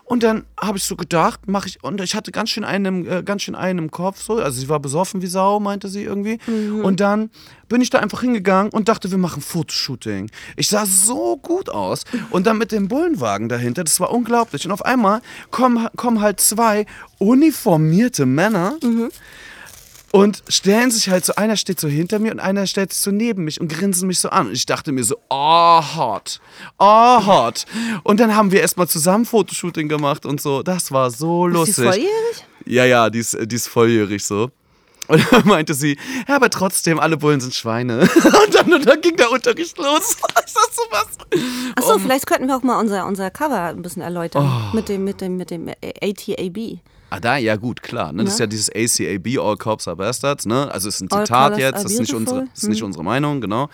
[0.09, 3.23] Und dann habe ich so gedacht, mache ich, und ich hatte ganz schön einen, äh,
[3.25, 4.37] ganz schön einen im Kopf, so.
[4.37, 6.38] Also sie war besoffen wie Sau, meinte sie irgendwie.
[6.85, 7.29] Und dann
[7.69, 10.31] bin ich da einfach hingegangen und dachte, wir machen Fotoshooting.
[10.55, 12.05] Ich sah so gut aus.
[12.31, 14.64] Und dann mit dem Bullenwagen dahinter, das war unglaublich.
[14.64, 16.87] Und auf einmal kommen, kommen halt zwei
[17.19, 18.79] uniformierte Männer
[20.16, 23.11] und stellen sich halt so, einer steht so hinter mir und einer stellt sich so
[23.11, 24.46] neben mich und grinsen mich so an.
[24.46, 26.40] Und ich dachte mir so, oh, hot,
[26.79, 27.66] oh, hot.
[28.02, 30.62] Und dann haben wir erstmal zusammen Fotoshooting gemacht und so.
[30.62, 31.85] Das war so Ist sie lustig.
[31.85, 32.44] volljährig?
[32.64, 34.50] Ja, ja, die ist, die ist volljährig so.
[35.09, 38.00] Und dann meinte sie, ja, aber trotzdem, alle Bullen sind Schweine.
[38.46, 40.16] Und dann, und dann ging der Unterricht los.
[40.46, 41.07] Ich sag so was.
[41.76, 44.70] Achso, vielleicht könnten wir auch mal unser, unser Cover ein bisschen erläutern.
[44.72, 44.74] Oh.
[44.74, 46.81] Mit dem, mit dem, mit dem ATAB.
[47.11, 48.12] Ah, da, ja gut, klar.
[48.12, 48.25] Ne?
[48.25, 48.47] Das ist Ja.
[48.47, 50.45] dieses ACAB, All Cops are Bastards.
[50.47, 50.71] Ne?
[50.73, 53.40] Also ist ein All Zitat jetzt, das ist nicht, unsere, das ist nicht unsere Meinung,
[53.40, 53.69] genau.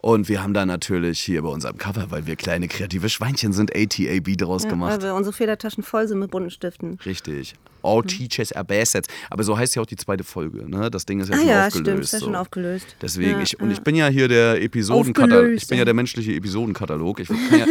[0.00, 3.70] Und wir haben da natürlich hier bei unserem Cover, weil wir kleine kreative Schweinchen sind,
[3.76, 4.94] ATAB draus Ja, gemacht.
[4.94, 6.98] weil wir unsere Federtaschen voll sind mit bunten Stiften.
[7.06, 7.52] Richtig.
[7.54, 7.58] Mhm.
[7.84, 9.08] All Teachers are Bastards.
[9.30, 10.68] Aber so heißt ja auch die zweite Folge.
[10.68, 10.90] Ne?
[10.90, 11.86] Das Ding ist ja Ah schon ja, aufgelöst.
[11.88, 12.24] stimmt, ist ja so.
[12.26, 12.96] schon aufgelöst.
[13.00, 13.72] Deswegen, Ja, ich, und ja.
[13.76, 15.52] ich bin ja hier der Episodenkatalog.
[15.52, 15.84] Ich bin ja ja.
[15.84, 17.20] der menschliche Episodenkatalog.
[17.20, 17.66] Ich kann ja,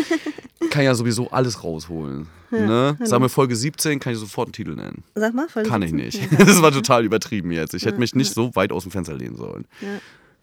[0.69, 2.27] kann ja sowieso alles rausholen.
[2.51, 2.95] ne?
[2.97, 3.09] genau.
[3.09, 5.03] Sag mir Folge 17, kann ich sofort einen Titel nennen.
[5.15, 6.29] Sag mal, Folge Kann ich 17?
[6.29, 6.39] nicht.
[6.47, 7.73] Das war total übertrieben jetzt.
[7.73, 9.65] Ich hätte mich nicht so weit aus dem Fenster lehnen sollen.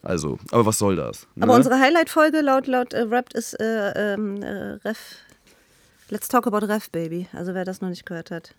[0.02, 1.26] Also, aber was soll das?
[1.36, 1.52] Aber ne?
[1.54, 4.98] unsere Highlight-Folge laut, laut äh, Wrapped ist äh, ähm, äh, Ref.
[6.10, 7.26] Let's talk about Ref, Baby.
[7.32, 8.54] Also wer das noch nicht gehört hat.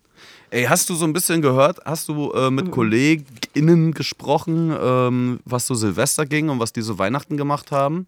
[0.51, 5.65] Ey, hast du so ein bisschen gehört, hast du äh, mit KollegInnen gesprochen, ähm, was
[5.65, 8.05] so Silvester ging und was die so Weihnachten gemacht haben?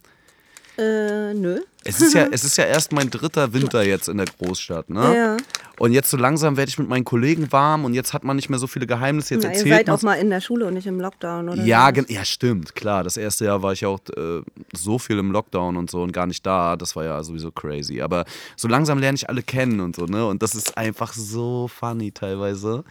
[0.77, 1.59] Äh, nö.
[1.83, 5.15] Es ist ja, es ist ja erst mein dritter Winter jetzt in der Großstadt, ne?
[5.15, 5.37] Ja.
[5.77, 8.49] Und jetzt so langsam werde ich mit meinen Kollegen warm und jetzt hat man nicht
[8.49, 9.33] mehr so viele Geheimnisse.
[9.33, 11.49] Jetzt Na, ihr erzählt seid man auch mal in der Schule und nicht im Lockdown,
[11.49, 11.63] oder?
[11.63, 12.03] ja, so.
[12.07, 13.03] ja, stimmt, klar.
[13.03, 14.41] Das erste Jahr war ich ja auch äh,
[14.73, 16.75] so viel im Lockdown und so und gar nicht da.
[16.75, 17.99] Das war ja sowieso crazy.
[17.99, 20.25] Aber so langsam lerne ich alle kennen und so, ne?
[20.27, 22.83] Und das ist einfach so funny teilweise.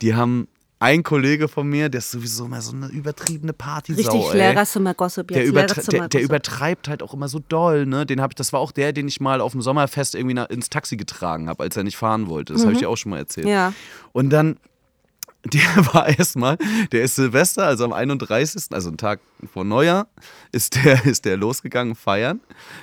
[0.00, 0.46] Die haben
[0.80, 4.38] ein Kollege von mir, der ist sowieso immer so eine übertriebene Partysau, Richtig ey.
[4.38, 5.48] Lehrerzimmer-Gossip Der, jetzt.
[5.48, 8.06] übertre der, der übertreibt halt auch immer so doll, ne?
[8.06, 10.48] Den hab ich, das war auch der, den ich mal auf dem Sommerfest irgendwie nach,
[10.50, 12.52] ins Taxi getragen habe, als er nicht fahren wollte.
[12.52, 13.46] Das habe ich dir auch schon mal erzählt.
[13.46, 13.52] Mhm.
[13.52, 13.72] Ja.
[14.12, 14.56] Und dann,
[15.44, 16.58] der war erstmal,
[16.92, 19.20] der ist Silvester, also am 31., also einen Tag
[19.52, 20.06] vor Neujahr,
[20.52, 22.40] ist der, ist der losgegangen feiern.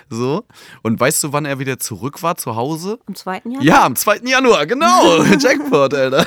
[0.09, 0.43] So.
[0.81, 2.99] Und weißt du, wann er wieder zurück war zu Hause?
[3.05, 3.41] Am 2.
[3.45, 3.63] Januar?
[3.63, 4.17] Ja, am 2.
[4.25, 5.23] Januar, genau.
[5.39, 6.25] Jackpot, Alter.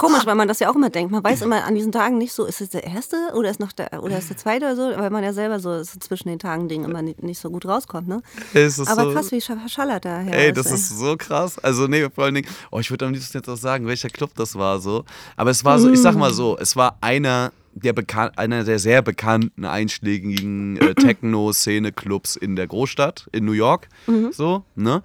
[0.00, 1.12] Ist komisch, weil man das ja auch immer denkt.
[1.12, 3.72] Man weiß immer an diesen Tagen nicht so, ist es der erste oder ist noch
[3.72, 6.68] der oder ist der zweite oder so, weil man ja selber so, zwischen den Tagen
[6.68, 8.22] Ding immer nicht, nicht so gut rauskommt, ne?
[8.54, 11.58] Es ist Aber so, krass, wie verschallert da her Ey, das ist so krass.
[11.58, 14.30] Also, nee, vor allen Dingen, oh, ich würde am liebsten jetzt auch sagen, welcher Club
[14.36, 15.04] das war so.
[15.36, 18.78] Aber es war so, ich sag mal so, es war einer der, bekan einer der
[18.78, 23.88] sehr bekannten einschlägigen äh, Techno-Szene-Clubs in der Großstadt, in New York.
[24.32, 25.02] So, ne?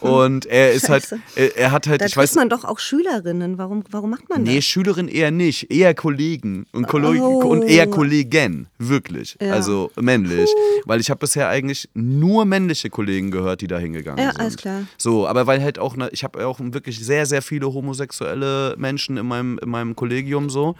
[0.08, 1.20] Und er ist halt, Scheiße.
[1.36, 3.58] er, er hat halt, Da ich weiß man doch auch Schülerinnen.
[3.58, 4.64] Warum, warum macht man Nee, das?
[4.64, 7.46] Schülerin eher nicht, eher Kollegen und, Kollo Oh.
[7.48, 9.36] und eher Kollegen, wirklich.
[9.40, 9.52] Ja.
[9.52, 10.48] Also männlich.
[10.84, 14.40] Weil ich habe bisher eigentlich nur männliche Kollegen gehört, die da hingegangen Ja, sind.
[14.40, 14.82] alles klar.
[14.96, 19.16] So, aber weil halt auch, ne, ich habe auch wirklich sehr, sehr viele homosexuelle Menschen
[19.16, 20.74] in meinem, in meinem Kollegium so.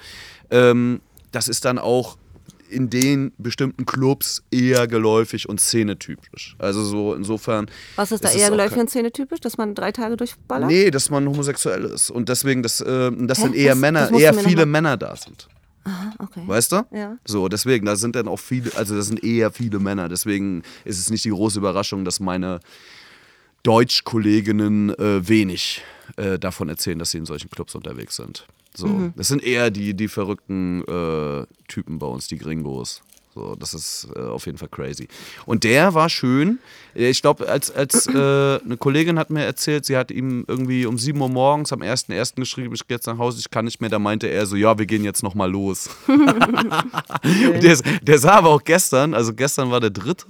[0.50, 1.00] Ähm,
[1.33, 2.16] das ist dann auch
[2.70, 6.56] in den bestimmten Clubs eher geläufig und szenetypisch.
[6.59, 7.70] Also so insofern.
[7.96, 10.68] Was ist da ist eher geläufig und szenetypisch, dass man drei Tage durchballert?
[10.68, 12.11] Nee, dass man homosexuell ist.
[12.11, 13.42] Und deswegen, das, äh, das Hä?
[13.42, 15.48] sind eher Das- Männer, das eher viele Männer da sind.
[16.18, 16.42] Okay.
[16.46, 16.83] Weißt du?
[16.92, 17.16] Ja.
[17.24, 20.09] So, deswegen, da sind dann auch viele, also das sind eher viele Männer.
[20.11, 22.61] Deswegen ist es nicht die große Überraschung, dass meine
[23.62, 25.83] Deutschkolleginnen äh, wenig
[26.16, 28.46] äh, davon erzählen, dass sie in solchen Clubs unterwegs sind.
[28.76, 29.12] So, Mhm.
[29.16, 33.02] das sind eher die, die verrückten äh, Typen bei uns, die Gringos.
[33.33, 35.07] So, das ist äh, auf jeden Fall crazy.
[35.47, 36.59] Und der war schön.
[36.95, 40.99] Ich glaube, als, als äh, eine Kollegin hat mir erzählt, sie hat ihm irgendwie um
[40.99, 42.35] 7 Uhr morgens am 1.1.
[42.35, 43.88] geschrieben, ich gehe jetzt nach Hause, ich kann nicht mehr.
[43.88, 45.88] Da meinte er so, ja, wir gehen jetzt nochmal los.
[46.09, 50.27] Und der, der sah aber auch gestern, also gestern war der dritte,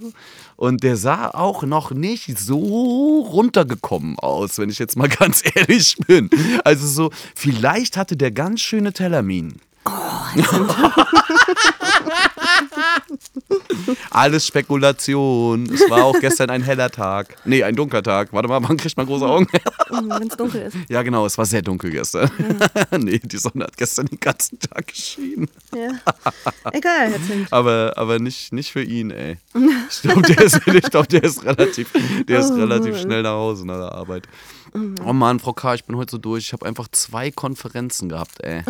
[0.61, 5.97] und der sah auch noch nicht so runtergekommen aus, wenn ich jetzt mal ganz ehrlich
[6.05, 6.29] bin.
[6.63, 9.59] Also so, vielleicht hatte der ganz schöne Tellerminen.
[14.09, 15.65] Alles Spekulation.
[15.73, 17.35] Es war auch gestern ein heller Tag.
[17.45, 18.31] Nee, ein dunkler Tag.
[18.33, 19.47] Warte mal, wann kriegt man große Augen?
[19.89, 20.77] Wenn es dunkel ist.
[20.89, 22.29] ja, genau, es war sehr dunkel gestern.
[22.97, 25.49] nee, die Sonne hat gestern den ganzen Tag geschienen.
[25.75, 25.91] Ja.
[26.71, 29.37] Egal, jetzt Aber, aber nicht, nicht für ihn, ey.
[29.89, 31.91] Ich glaube, der, ist, ich glaub, der ist relativ,
[32.27, 33.01] der ist Oh relativ Mann.
[33.01, 34.27] schnell nach Hause nach der Arbeit.
[35.05, 36.45] Oh Mann, Frau K., ich bin heute so durch.
[36.45, 38.63] Ich habe einfach zwei Konferenzen gehabt, ey.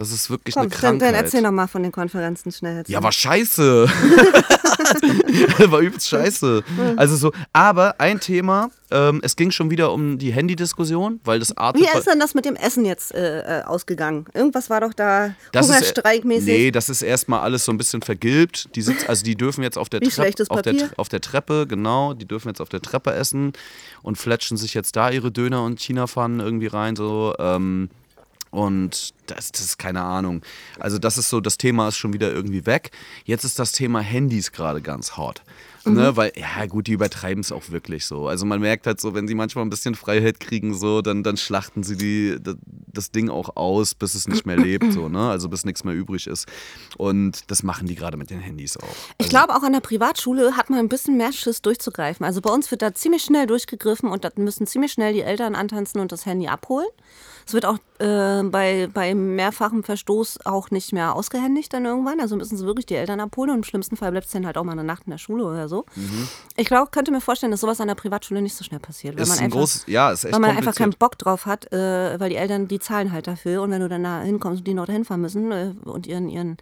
[0.00, 1.08] Das ist wirklich Komm, eine dann, Krankheit.
[1.14, 2.78] dann erzähl noch mal von den Konferenzen schnell.
[2.78, 2.94] Erzähl.
[2.94, 3.86] Ja, war scheiße.
[5.70, 6.64] war übelst scheiße.
[6.96, 11.54] Also so, aber ein Thema, ähm, es ging schon wieder um die Handy-Diskussion, weil das
[11.54, 14.24] Art Wie ist denn das mit dem Essen jetzt äh, äh, ausgegangen?
[14.32, 16.46] Irgendwas war doch da das ist, Hungerstreikmäßig.
[16.46, 18.74] Nee, das ist erstmal alles so ein bisschen vergilbt.
[18.76, 22.14] Die sitz, also die dürfen jetzt auf der, schlechtes auf, der, auf der Treppe, genau,
[22.14, 23.52] die dürfen jetzt auf der Treppe essen
[24.00, 26.96] und fletschen sich jetzt da ihre Döner und China-Pfannen irgendwie rein.
[26.96, 27.90] So, ähm,
[28.50, 30.42] und das, das ist keine Ahnung.
[30.78, 32.90] Also das ist so, das Thema ist schon wieder irgendwie weg.
[33.24, 35.42] Jetzt ist das Thema Handys gerade ganz hot.
[35.84, 35.94] Mhm.
[35.94, 38.28] Ne, weil, ja gut, die übertreiben es auch wirklich so.
[38.28, 41.36] Also man merkt halt so, wenn sie manchmal ein bisschen Freiheit kriegen, so, dann, dann
[41.36, 42.36] schlachten sie die,
[42.92, 45.30] das, Ding auch aus, bis es nicht mehr lebt, so, ne?
[45.30, 46.46] Also bis nichts mehr übrig ist.
[46.98, 48.96] Und das machen die gerade mit den Handys auch.
[49.18, 52.26] Ich glaube, auch an der Privatschule hat man ein bisschen mehr Schiss durchzugreifen.
[52.26, 55.54] Also bei uns wird da ziemlich schnell durchgegriffen und da müssen ziemlich schnell die Eltern
[55.54, 56.88] antanzen und das Handy abholen.
[57.50, 62.20] Es wird auch äh, bei, bei mehrfachem Verstoß auch nicht mehr ausgehändigt dann irgendwann.
[62.20, 64.56] Also müssen sie wirklich die Eltern abholen und im schlimmsten Fall bleibt es dann halt
[64.56, 65.84] auch mal eine Nacht in der Schule oder so.
[65.96, 66.28] Mhm.
[66.54, 69.16] Ich glaube, könnte mir vorstellen, dass sowas an der Privatschule nicht so schnell passiert.
[69.16, 70.94] Weil Ist man ein einfach, großes, ja, ist echt weil man einfach keinen.
[70.96, 73.62] Bock drauf hat, äh, weil die Eltern, die zahlen halt dafür.
[73.62, 76.28] Und wenn du dann da hinkommst und die noch dahin fahren müssen äh, und ihren,
[76.28, 76.56] ihren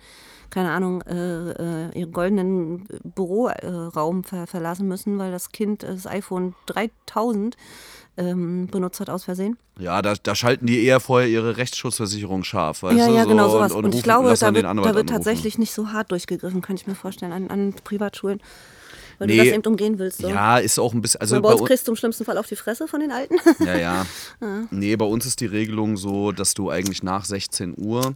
[0.49, 6.55] keine Ahnung, äh, äh, ihren goldenen Büroraum ver verlassen müssen, weil das Kind das iPhone
[6.65, 7.57] 3000
[8.19, 9.57] ähm, benutzt hat aus Versehen.
[9.79, 12.83] Ja, da, da schalten die eher vorher ihre Rechtsschutzversicherung scharf.
[12.83, 13.73] Weißt ja, du, ja, so, genau sowas.
[13.73, 15.07] Und, Und, und ich glaube, da wird, da wird anrufen.
[15.07, 18.41] tatsächlich nicht so hart durchgegriffen, kann ich mir vorstellen, an, an Privatschulen.
[19.19, 19.37] Weil Nee.
[19.39, 20.19] du das eben umgehen willst.
[20.19, 20.29] So.
[20.29, 21.21] Ja, ist auch ein bisschen.
[21.21, 23.35] Also bei bei uns kriegst du im schlimmsten Fall auf die Fresse von den Alten.
[23.65, 24.07] ja, ja.
[24.71, 28.15] Nee, bei uns ist die Regelung so, dass du eigentlich nach 16 Uhr,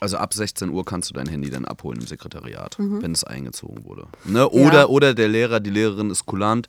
[0.00, 3.84] also ab 16 Uhr kannst du dein Handy dann abholen im Sekretariat, wenn es eingezogen
[3.84, 4.06] wurde.
[4.24, 4.48] Ne?
[4.48, 4.72] Oder, Mhm.
[4.72, 4.86] Ja.
[4.86, 6.66] oder der Lehrer, die Lehrerin ist kulant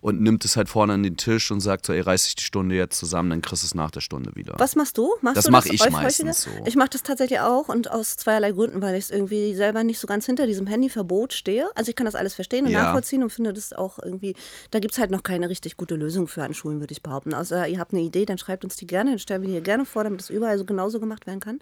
[0.00, 2.42] und nimmt es halt vorne an den Tisch und sagt so, ey, reiß dich die
[2.44, 4.54] Stunde jetzt zusammen, dann kriegst du es nach der Stunde wieder.
[4.58, 5.14] Was machst du?
[5.22, 6.50] Machst Das du mach das ich meistens so.
[6.66, 9.98] Ich mache das tatsächlich auch und aus zweierlei Gründen, weil ich es irgendwie selber nicht
[9.98, 11.68] so ganz hinter diesem Handyverbot stehe.
[11.74, 12.82] Also ich kann das alles verstehen und Ja.
[12.84, 14.34] nachvollziehen und finde das auch irgendwie,
[14.72, 17.32] da gibt es halt noch keine richtig gute Lösung für an Schulen, würde ich behaupten.
[17.34, 19.62] Außer ihr habt eine Idee, dann schreibt uns die gerne, dann stellen wir die hier
[19.62, 21.60] gerne vor, damit das überall so genauso gemacht werden kann.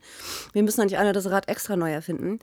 [0.52, 2.38] Wir müssen doch nicht alle das Rad extra neu erfinden.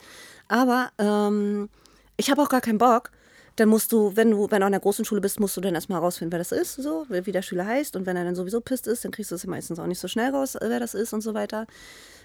[0.49, 1.69] Aber ähm,
[2.17, 3.11] ich habe auch gar keinen Bock.
[3.55, 5.75] Dann musst du, wenn du, wenn du an der großen Schule bist, musst du dann
[5.75, 7.95] erstmal rausfinden, wer das ist, so, wie der Schüler heißt.
[7.95, 10.07] Und wenn er dann sowieso pisst ist, dann kriegst du es meistens auch nicht so
[10.07, 11.67] schnell raus, äh, wer das ist und so weiter.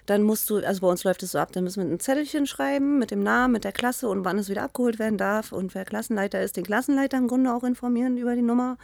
[0.05, 2.45] Dann musst du, also bei uns läuft es so ab, dann müssen wir ein Zettelchen
[2.45, 5.73] schreiben mit dem Namen, mit der Klasse und wann es wieder abgeholt werden darf und
[5.73, 8.77] wer Klassenleiter ist, den Klassenleiter im Grunde auch informieren über die Nummer.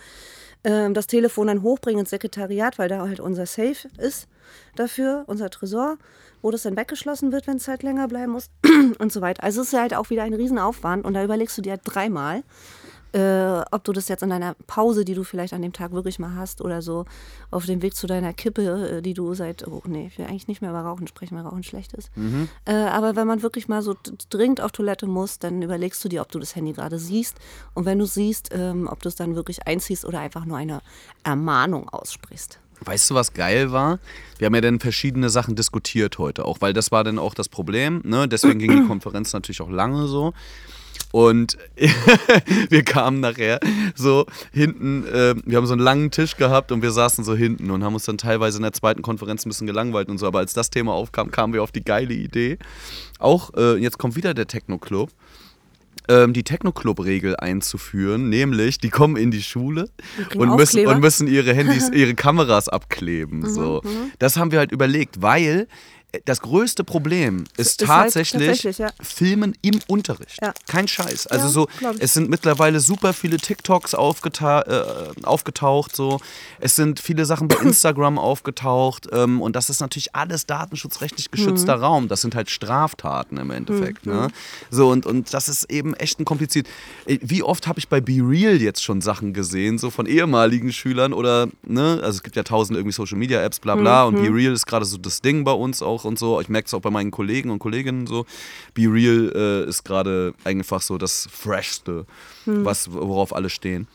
[0.63, 4.27] Ähm, das Telefon dann hochbringen ins Sekretariat, weil da halt unser Safe ist
[4.75, 5.97] dafür, unser Tresor,
[6.41, 8.49] wo das dann weggeschlossen wird, wenn es halt länger bleiben muss
[8.99, 9.43] und so weiter.
[9.43, 12.43] Also es ist halt auch wieder ein Riesenaufwand und da überlegst du dir halt dreimal,
[13.13, 16.19] äh, ob du das jetzt in deiner Pause, die du vielleicht an dem Tag wirklich
[16.19, 17.05] mal hast oder so,
[17.49, 20.47] auf dem Weg zu deiner Kippe, äh, die du seit, oh nee, ich will eigentlich
[20.47, 22.11] nicht mehr über Rauchen sprechen, weil Rauchen schlecht ist.
[22.65, 23.95] Äh, aber wenn man wirklich mal so
[24.29, 27.37] dringend auf Toilette muss, dann überlegst du dir, ob du das Handy gerade siehst
[27.73, 30.81] und wenn du siehst, ähm, ob du es dann wirklich einziehst oder einfach nur eine
[31.23, 32.59] Ermahnung aussprichst.
[32.83, 33.99] Weißt du, was geil war?
[34.39, 37.47] Wir haben ja dann verschiedene Sachen diskutiert heute auch, weil das war dann auch das
[37.47, 38.01] Problem.
[38.03, 38.27] Ne?
[38.27, 40.33] Deswegen ging die Konferenz natürlich auch lange so.
[41.11, 41.57] Und
[42.69, 43.59] wir kamen nachher
[43.95, 47.71] so hinten, äh, wir haben so einen langen Tisch gehabt und wir saßen so hinten
[47.71, 50.27] und haben uns dann teilweise in der zweiten Konferenz ein bisschen gelangweilt und so.
[50.27, 52.57] Aber als das Thema aufkam, kamen wir auf die geile Idee.
[53.19, 55.09] Auch, äh, jetzt kommt wieder der Techno-Club
[56.07, 59.89] ähm, die Techno-Club-Regel einzuführen, nämlich die kommen in die Schule
[60.35, 60.91] und müssen, Aufkleber.
[60.91, 63.47] und müssen ihre Handys, ihre Kameras abkleben.
[63.49, 63.81] so.
[64.19, 65.67] Das haben wir halt überlegt, weil
[66.25, 68.89] das größte Problem ist, Ist halt tatsächlich, tatsächlich, ja.
[69.01, 70.39] Filmen im Unterricht.
[70.41, 70.53] Ja.
[70.67, 71.27] Kein Scheiß.
[71.27, 75.95] Also Ja, so, es sind mittlerweile super viele TikToks aufgeta äh, aufgetaucht.
[75.95, 76.19] So.
[76.59, 79.07] Es sind viele Sachen bei Instagram aufgetaucht.
[79.11, 81.83] Ähm, und das ist natürlich alles datenschutzrechtlich geschützter Mhm.
[81.83, 82.07] Raum.
[82.07, 84.05] Das sind halt Straftaten im Endeffekt.
[84.05, 84.29] Ne?
[84.69, 86.67] So, und, und das ist eben echt ein kompliziert.
[87.05, 90.73] Äh, Wie oft habe ich bei Be Real jetzt schon Sachen gesehen, so von ehemaligen
[90.73, 94.03] Schülern oder, ne, also es gibt ja tausend irgendwie Social Media Apps, bla bla.
[94.03, 96.39] Und Be Real ist gerade so das Ding bei uns auch und so.
[96.41, 98.25] Ich merke es auch bei meinen Kollegen und Kolleginnen so.
[98.73, 102.05] Be Real äh, ist gerade einfach so das Freshste,
[102.45, 103.87] was, worauf alle stehen.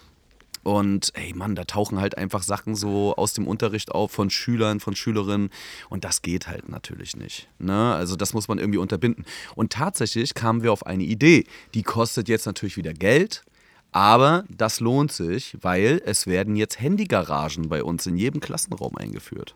[0.66, 4.80] Und ey Mann, da tauchen halt einfach Sachen so aus dem Unterricht auf von Schülern,
[4.80, 5.50] von Schülerinnen.
[5.90, 7.48] Und das geht halt natürlich nicht.
[7.60, 7.94] Ne?
[7.94, 9.24] Also das muss man irgendwie unterbinden.
[9.54, 11.44] Und tatsächlich kamen wir auf eine Idee.
[11.74, 13.44] Die kostet jetzt natürlich wieder Geld.
[13.92, 19.54] Aber das lohnt sich, weil es werden jetzt Handygaragen bei uns in jedem Klassenraum eingeführt.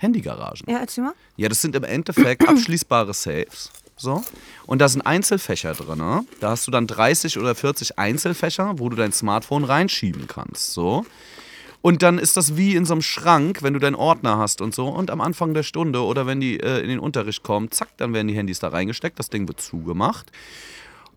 [0.00, 0.62] Handygaragen.
[0.66, 1.14] Ja, erzähl mal.
[1.36, 3.70] Ja, das sind im Endeffekt abschließbare Safes.
[3.96, 4.24] So.
[4.66, 5.98] Und da sind Einzelfächer drin.
[5.98, 6.24] Ne?
[6.40, 10.72] Da hast du dann 30 oder 40 Einzelfächer, wo du dein Smartphone reinschieben kannst.
[10.72, 11.04] So.
[11.82, 14.74] Und dann ist das wie in so einem Schrank, wenn du deinen Ordner hast und
[14.74, 14.88] so.
[14.88, 18.14] Und am Anfang der Stunde oder wenn die äh, in den Unterricht kommen, zack, dann
[18.14, 20.32] werden die Handys da reingesteckt, das Ding wird zugemacht.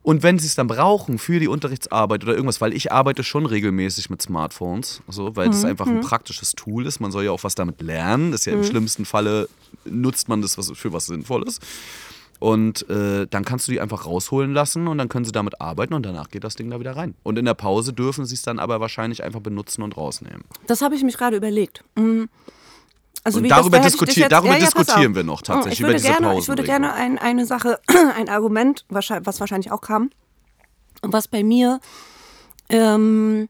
[0.04, 3.46] Und wenn sie es dann brauchen für die Unterrichtsarbeit oder irgendwas, weil ich arbeite schon
[3.46, 7.00] regelmäßig mit Smartphones, so, weil das einfach ein praktisches Tool ist.
[7.00, 8.32] Man soll ja auch was damit lernen.
[8.32, 9.48] Das ist ja im schlimmsten Falle
[9.86, 11.60] nutzt man das für was Sinnvolles.
[12.40, 15.94] Und äh, dann kannst du die einfach rausholen lassen und dann können sie damit arbeiten
[15.94, 17.16] und danach geht das Ding da wieder rein.
[17.24, 20.44] Und in der Pause dürfen sie es dann aber wahrscheinlich einfach benutzen und rausnehmen.
[20.68, 21.86] Das habe ich mich gerade überlegt.
[21.96, 22.24] Mm.
[23.26, 25.90] Also Und darüber ich diskutier- jetzt- darüber ja, ja, diskutieren wir noch tatsächlich, Ich über
[25.90, 27.80] würde diese gerne, Ich würde gerne ein, eine Sache,
[28.18, 29.10] ein Argument, was
[29.40, 30.10] wahrscheinlich auch kam,
[31.02, 31.80] und was bei mir
[32.70, 33.48] ähm,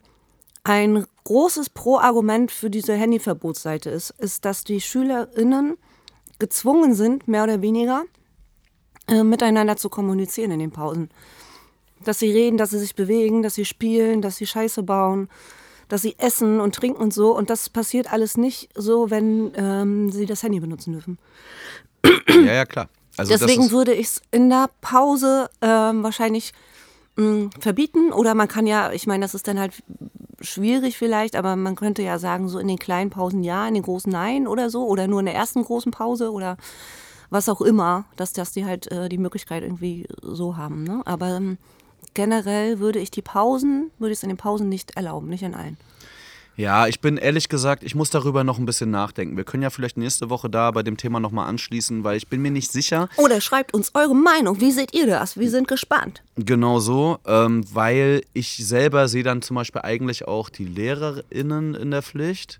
[0.63, 5.77] ein großes Pro-Argument für diese Handyverbotsseite ist, ist, dass die SchülerInnen
[6.39, 8.03] gezwungen sind, mehr oder weniger,
[9.07, 11.09] äh, miteinander zu kommunizieren in den Pausen.
[12.03, 15.29] Dass sie reden, dass sie sich bewegen, dass sie spielen, dass sie Scheiße bauen,
[15.87, 17.35] dass sie essen und trinken und so.
[17.35, 21.17] Und das passiert alles nicht so, wenn ähm, sie das Handy benutzen dürfen.
[22.27, 22.89] Ja, ja, klar.
[23.17, 26.53] Also Deswegen würde ich es in der Pause ähm, wahrscheinlich
[27.15, 28.11] mh, verbieten.
[28.11, 29.73] Oder man kann ja, ich meine, das ist dann halt
[30.41, 33.83] schwierig vielleicht, aber man könnte ja sagen, so in den kleinen Pausen ja, in den
[33.83, 34.85] großen nein oder so.
[34.87, 36.57] Oder nur in der ersten großen Pause oder
[37.29, 40.83] was auch immer, dass, dass die halt äh, die Möglichkeit irgendwie so haben.
[40.83, 41.01] Ne?
[41.05, 41.57] Aber ähm,
[42.13, 45.55] generell würde ich die Pausen, würde ich es in den Pausen nicht erlauben, nicht in
[45.55, 45.77] allen.
[46.55, 49.37] ja, ich bin ehrlich gesagt, ich muss darüber noch ein bisschen nachdenken.
[49.37, 52.41] Wir können ja vielleicht nächste Woche da bei dem Thema nochmal anschließen, weil ich bin
[52.43, 54.61] mir nicht sicher, Oder schreibt uns eure Meinung.
[54.61, 55.37] Wie seht ihr das?
[55.37, 56.21] Wir sind gespannt.
[56.35, 61.89] Genau so, ähm, weil ich selber sehe dann zum Beispiel eigentlich auch die LehrerInnen in
[61.89, 62.59] der Pflicht.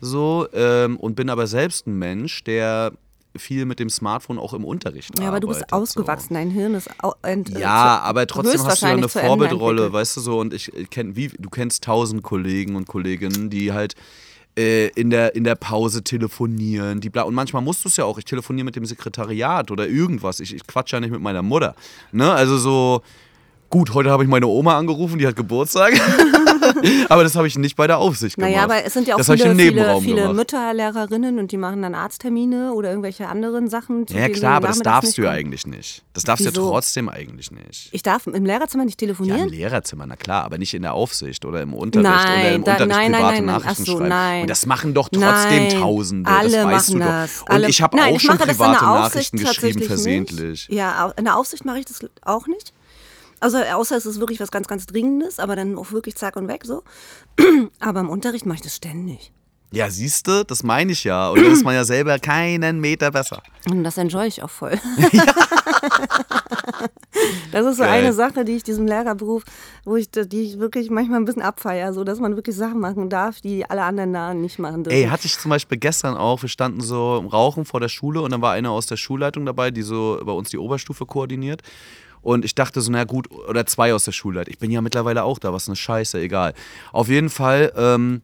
[0.00, 2.92] So, ähm, und bin aber selbst ein Mensch, der
[3.38, 5.22] viel mit dem Smartphone auch im Unterricht arbeitet.
[5.22, 5.76] Ja, aber du bist so.
[5.76, 6.34] ausgewachsen.
[6.34, 6.88] Dein Hirn ist
[7.22, 10.52] ent, äh, Ja, zu- aber trotzdem hast du ja eine Vorbildrolle, weißt du so, und
[10.54, 13.94] ich kenn, wie du kennst tausend Kollegen und Kolleginnen, die halt
[14.56, 18.04] äh, in der, in der Pause telefonieren, die bla und manchmal musst du es ja
[18.04, 21.42] auch, ich telefoniere mit dem Sekretariat oder irgendwas, ich, ich quatsch ja nicht mit meiner
[21.42, 21.74] Mutter,
[22.12, 23.02] ne, also so,
[23.70, 25.92] gut, heute habe ich meine Oma angerufen, die hat Geburtstag,
[27.08, 28.50] aber das habe ich nicht bei der Aufsicht gemacht.
[28.50, 30.32] Naja, aber es sind ja auch das viele, viele, viele.
[30.32, 34.06] Mütter, Lehrerinnen und die machen dann Arzttermine oder irgendwelche anderen Sachen.
[34.08, 36.02] Ja, klar, du aber das darfst du nicht ja eigentlich nicht.
[36.14, 37.88] Das darfst du ja trotzdem eigentlich nicht.
[37.92, 39.40] Ich darf im Lehrerzimmer nicht Ja, telefonieren?
[39.42, 42.64] im Lehrerzimmer, na klar, aber nicht in der Aufsicht oder im Unterricht oder Nein, im
[42.64, 43.54] da- Unterricht nein, nein, private nein, nein.
[43.58, 44.08] Ach Nachrichten so, schreiben.
[44.08, 44.40] nein.
[44.42, 45.22] Und das machen doch trotzdem
[45.68, 47.34] Nein, Tausende, alle das weißt machen du das.
[47.38, 47.42] doch.
[47.48, 49.50] Und Alle- ich habe auch ich schon mache das in der private Aufsicht Nachrichten geschrieben,
[49.80, 50.68] tatsächlich versehentlich.
[50.68, 50.72] Nicht.
[50.78, 52.72] Ja, in der Aufsicht mache ich das auch nicht.
[53.40, 56.48] Also außer es ist wirklich was ganz, ganz Dringendes, aber dann auch wirklich zack und
[56.48, 56.82] weg so.
[57.80, 59.32] Aber im Unterricht mache ich das ständig.
[59.70, 61.28] Ja, siehst du, das meine ich ja.
[61.28, 63.42] Und dann ist man ja selber keinen Meter besser.
[63.68, 64.78] Und das enjoy ich auch voll.
[67.52, 68.04] das ist so Geil.
[68.04, 69.44] eine Sache, die ich diesem Lehrerberuf,
[69.84, 73.10] wo ich, die ich wirklich manchmal ein bisschen abfeier, so dass man wirklich Sachen machen
[73.10, 74.96] darf, die alle anderen da nicht machen dürfen.
[74.96, 78.20] Ey, hatte ich zum Beispiel gestern auch, wir standen so im Rauchen vor der Schule
[78.22, 81.62] und dann war einer aus der Schulleitung dabei, die so bei uns die Oberstufe koordiniert.
[82.22, 84.52] Und ich dachte so, na gut, oder zwei aus der Schulleitung.
[84.52, 86.54] Ich bin ja mittlerweile auch da, was eine Scheiße, egal.
[86.92, 88.22] Auf jeden Fall ähm,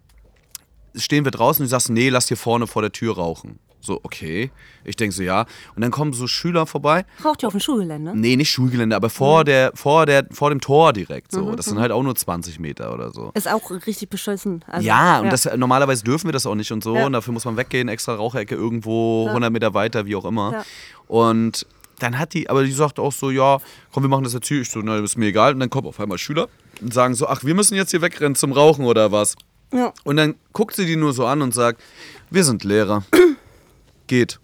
[0.96, 3.58] stehen wir draußen und ich sagst, nee, lass hier vorne vor der Tür rauchen.
[3.84, 4.50] So, okay.
[4.82, 5.42] Ich denke so, ja.
[5.76, 7.04] Und dann kommen so Schüler vorbei.
[7.22, 8.12] Raucht ihr auf dem Schulgelände?
[8.14, 11.32] Nee, nicht Schulgelände, aber vor, der, vor, der, vor dem Tor direkt.
[11.32, 11.54] So.
[11.54, 13.30] Das sind halt auch nur 20 Meter oder so.
[13.34, 14.64] Ist auch richtig beschissen.
[14.68, 16.96] Also, Ja, und Das, normalerweise dürfen wir das auch nicht und so.
[16.96, 17.04] Ja.
[17.04, 20.52] Und dafür muss man weggehen, extra Raucherecke irgendwo 100 Meter weiter, wie auch immer.
[20.52, 20.64] Ja.
[21.06, 21.66] Und
[21.98, 23.58] dann hat die, aber die sagt auch so, ja,
[23.92, 24.60] komm, wir machen das jetzt hier.
[24.60, 25.54] Ich so, na, das ist mir egal.
[25.54, 26.48] Und dann kommen auf einmal Schüler
[26.80, 29.36] und sagen so, ach, wir müssen jetzt hier wegrennen zum Rauchen oder was.
[29.72, 29.92] Ja.
[30.04, 31.82] Und dann guckt sie die nur so an und sagt,
[32.30, 33.04] wir sind Lehrer.
[34.06, 34.38] Geht.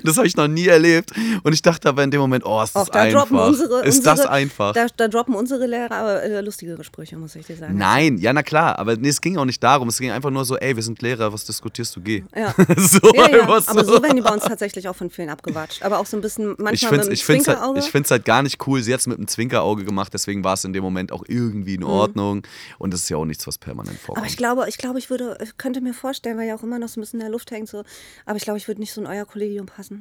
[0.04, 1.12] Das habe ich noch nie erlebt.
[1.42, 3.30] Und ich dachte aber in dem Moment, oh, ist das Auch da einfach.
[3.30, 4.72] unsere, ist unsere, das einfach?
[4.72, 7.76] Da, da droppen unsere Lehrer aber äh, lustigere Sprüche, muss ich dir sagen.
[7.76, 9.88] Nein, ja, na klar, aber nee, es ging auch nicht darum.
[9.88, 12.24] Es ging einfach nur so, ey, wir sind Lehrer, was diskutierst du, geh.
[12.34, 12.54] Ja.
[12.76, 13.42] so Ja, ja.
[13.44, 15.82] Aber so werden die bei uns tatsächlich auch von vielen abgewatscht.
[15.82, 17.78] Aber auch so ein bisschen manchmal ich finde mit es ich find's halt, Zwinkerauge.
[17.80, 18.82] ich find's halt gar nicht cool.
[18.82, 21.74] Sie hat es mit einem Zwinkerauge gemacht, deswegen war es in dem Moment auch irgendwie
[21.74, 22.42] in Ordnung.
[22.78, 23.98] Und das ist ja auch nichts, was permanent Mhm.
[23.98, 24.30] aber vorkommt.
[24.30, 26.88] ich glaube, ich glaube, ich würde, ich könnte mir vorstellen, weil ja auch immer noch
[26.88, 27.82] so ein bisschen in der Luft hängt, so,
[28.26, 29.97] aber ich glaube, ich würde nicht so in euer Kollegium passen.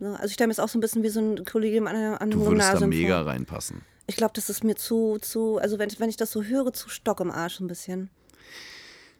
[0.00, 0.14] Ne?
[0.14, 2.14] Also ich stelle mir es auch so ein bisschen wie so ein Kollegium an, einem-
[2.16, 3.26] einem du würdest da Gymnasium mega vor.
[3.32, 3.82] reinpassen.
[4.06, 6.88] Ich glaube, das ist mir zu, zu, also wenn, wenn ich das so höre, zu
[6.88, 8.08] Stock im Arsch ein bisschen.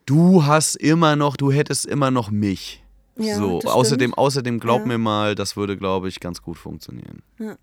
[0.07, 2.83] Du hast immer noch, du hättest immer noch mich.
[3.17, 4.87] Ja, so, außerdem, außerdem glaub Ja.
[4.87, 7.23] mir mal, das würde, glaube ich, ganz gut funktionieren.
[7.39, 7.57] Ja.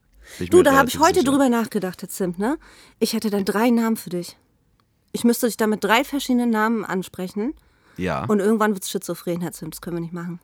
[0.50, 1.32] Du, da habe ich heute sicher.
[1.32, 2.58] drüber nachgedacht, Herr Zimt, ne?
[3.00, 4.36] Ich hätte dann drei Namen für dich.
[5.14, 7.54] Ich müsste dich da mit drei verschiedenen Namen ansprechen.
[7.98, 8.26] Ja.
[8.26, 9.76] Und irgendwann wird es schizophren, Herr Zimt.
[9.76, 10.40] Das können wir nicht machen.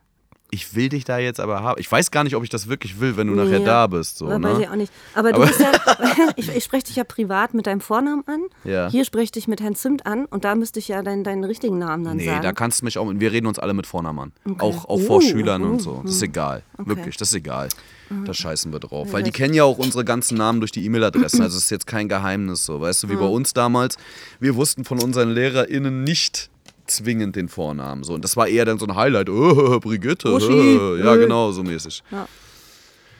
[0.53, 1.79] Ich will dich da jetzt aber haben.
[1.79, 3.65] Ich weiß gar nicht, ob ich das wirklich will, wenn du nachher Ja.
[3.65, 4.17] da bist.
[4.17, 4.57] So, Weiß ne?
[4.61, 4.91] ich auch nicht.
[5.15, 5.71] Aber du Aber- bist ja,
[6.35, 8.41] ich, ich spreche dich ja privat mit deinem Vornamen an.
[8.63, 8.89] Ja.
[8.91, 11.43] Hier spreche ich dich mit Herrn Zimt an und da müsste ich ja deinen, deinen
[11.43, 12.41] richtigen Namen dann Nee, sagen.
[12.43, 13.09] da kannst du mich auch.
[13.11, 14.31] Wir reden uns alle mit Vornamen an.
[14.45, 14.59] Okay.
[14.59, 16.01] Auch, auch Uh, vor Schülern uh, und so.
[16.03, 16.61] Das ist egal.
[16.77, 17.69] Wirklich, das ist egal.
[18.09, 18.25] Mhm.
[18.25, 19.13] Da scheißen wir drauf.
[19.13, 21.41] Weil die kennen ja auch unsere ganzen Namen durch die E-Mail-Adressen.
[21.41, 22.81] Also es ist jetzt kein Geheimnis so.
[22.81, 23.31] Weißt du, wie bei Mhm.
[23.31, 23.95] uns damals.
[24.39, 26.49] Wir wussten von unseren LehrerInnen nicht
[26.95, 28.03] zwingend den Vornamen.
[28.03, 28.13] So.
[28.13, 29.29] Und das war eher dann so ein Highlight.
[29.29, 30.29] Oh, Brigitte.
[30.33, 32.03] Oh, ja, genau, so mäßig.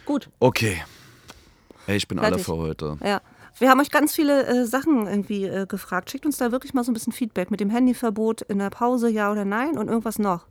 [0.04, 0.82] Gut, Okay.
[1.86, 2.46] Ey, ich bin alle Fertig.
[2.46, 2.96] für heute.
[3.04, 3.20] ja.
[3.58, 6.10] Wir haben euch ganz viele äh, Sachen irgendwie äh, gefragt.
[6.10, 9.08] Schickt uns da wirklich mal so ein bisschen Feedback mit dem Handyverbot in der Pause,
[9.10, 10.46] ja oder nein und irgendwas noch.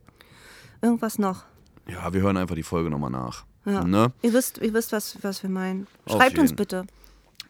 [0.80, 1.42] Irgendwas noch.
[1.88, 3.44] Ja, wir hören einfach die Folge nochmal nach.
[3.66, 3.82] Ja.
[3.84, 4.12] Ne?
[4.22, 5.88] Ihr wisst, ihr wisst was, was wir meinen.
[6.08, 6.84] Schreibt uns bitte.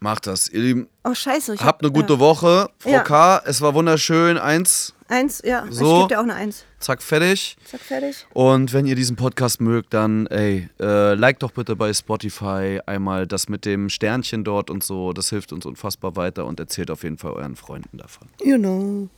[0.01, 0.49] Macht das.
[0.49, 1.55] Ihr Lieben, Oh, scheiße.
[1.55, 2.19] Ich hab- habt eine gute ja.
[2.19, 2.71] Woche.
[2.79, 3.01] Frau Ja.
[3.03, 4.39] K., es war wunderschön.
[4.39, 5.67] Eins, Eins, ja.
[5.69, 5.85] So.
[5.85, 6.65] Ich gebe dir auch eine Eins.
[6.81, 7.59] zack, fertig.
[7.65, 8.27] Zack, fertig.
[8.33, 13.27] Und wenn ihr diesen Podcast mögt, dann, ey, äh, like doch bitte bei Spotify einmal
[13.27, 15.13] das mit dem Sternchen dort und so.
[15.13, 18.29] Das hilft uns unfassbar weiter und erzählt auf jeden Fall euren Freunden davon.
[18.43, 19.09] You know.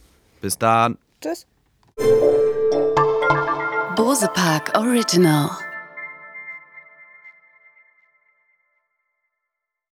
[0.40, 0.98] Bis dann.
[1.22, 1.46] Tschüss.
[3.94, 5.48] Bose Park Original.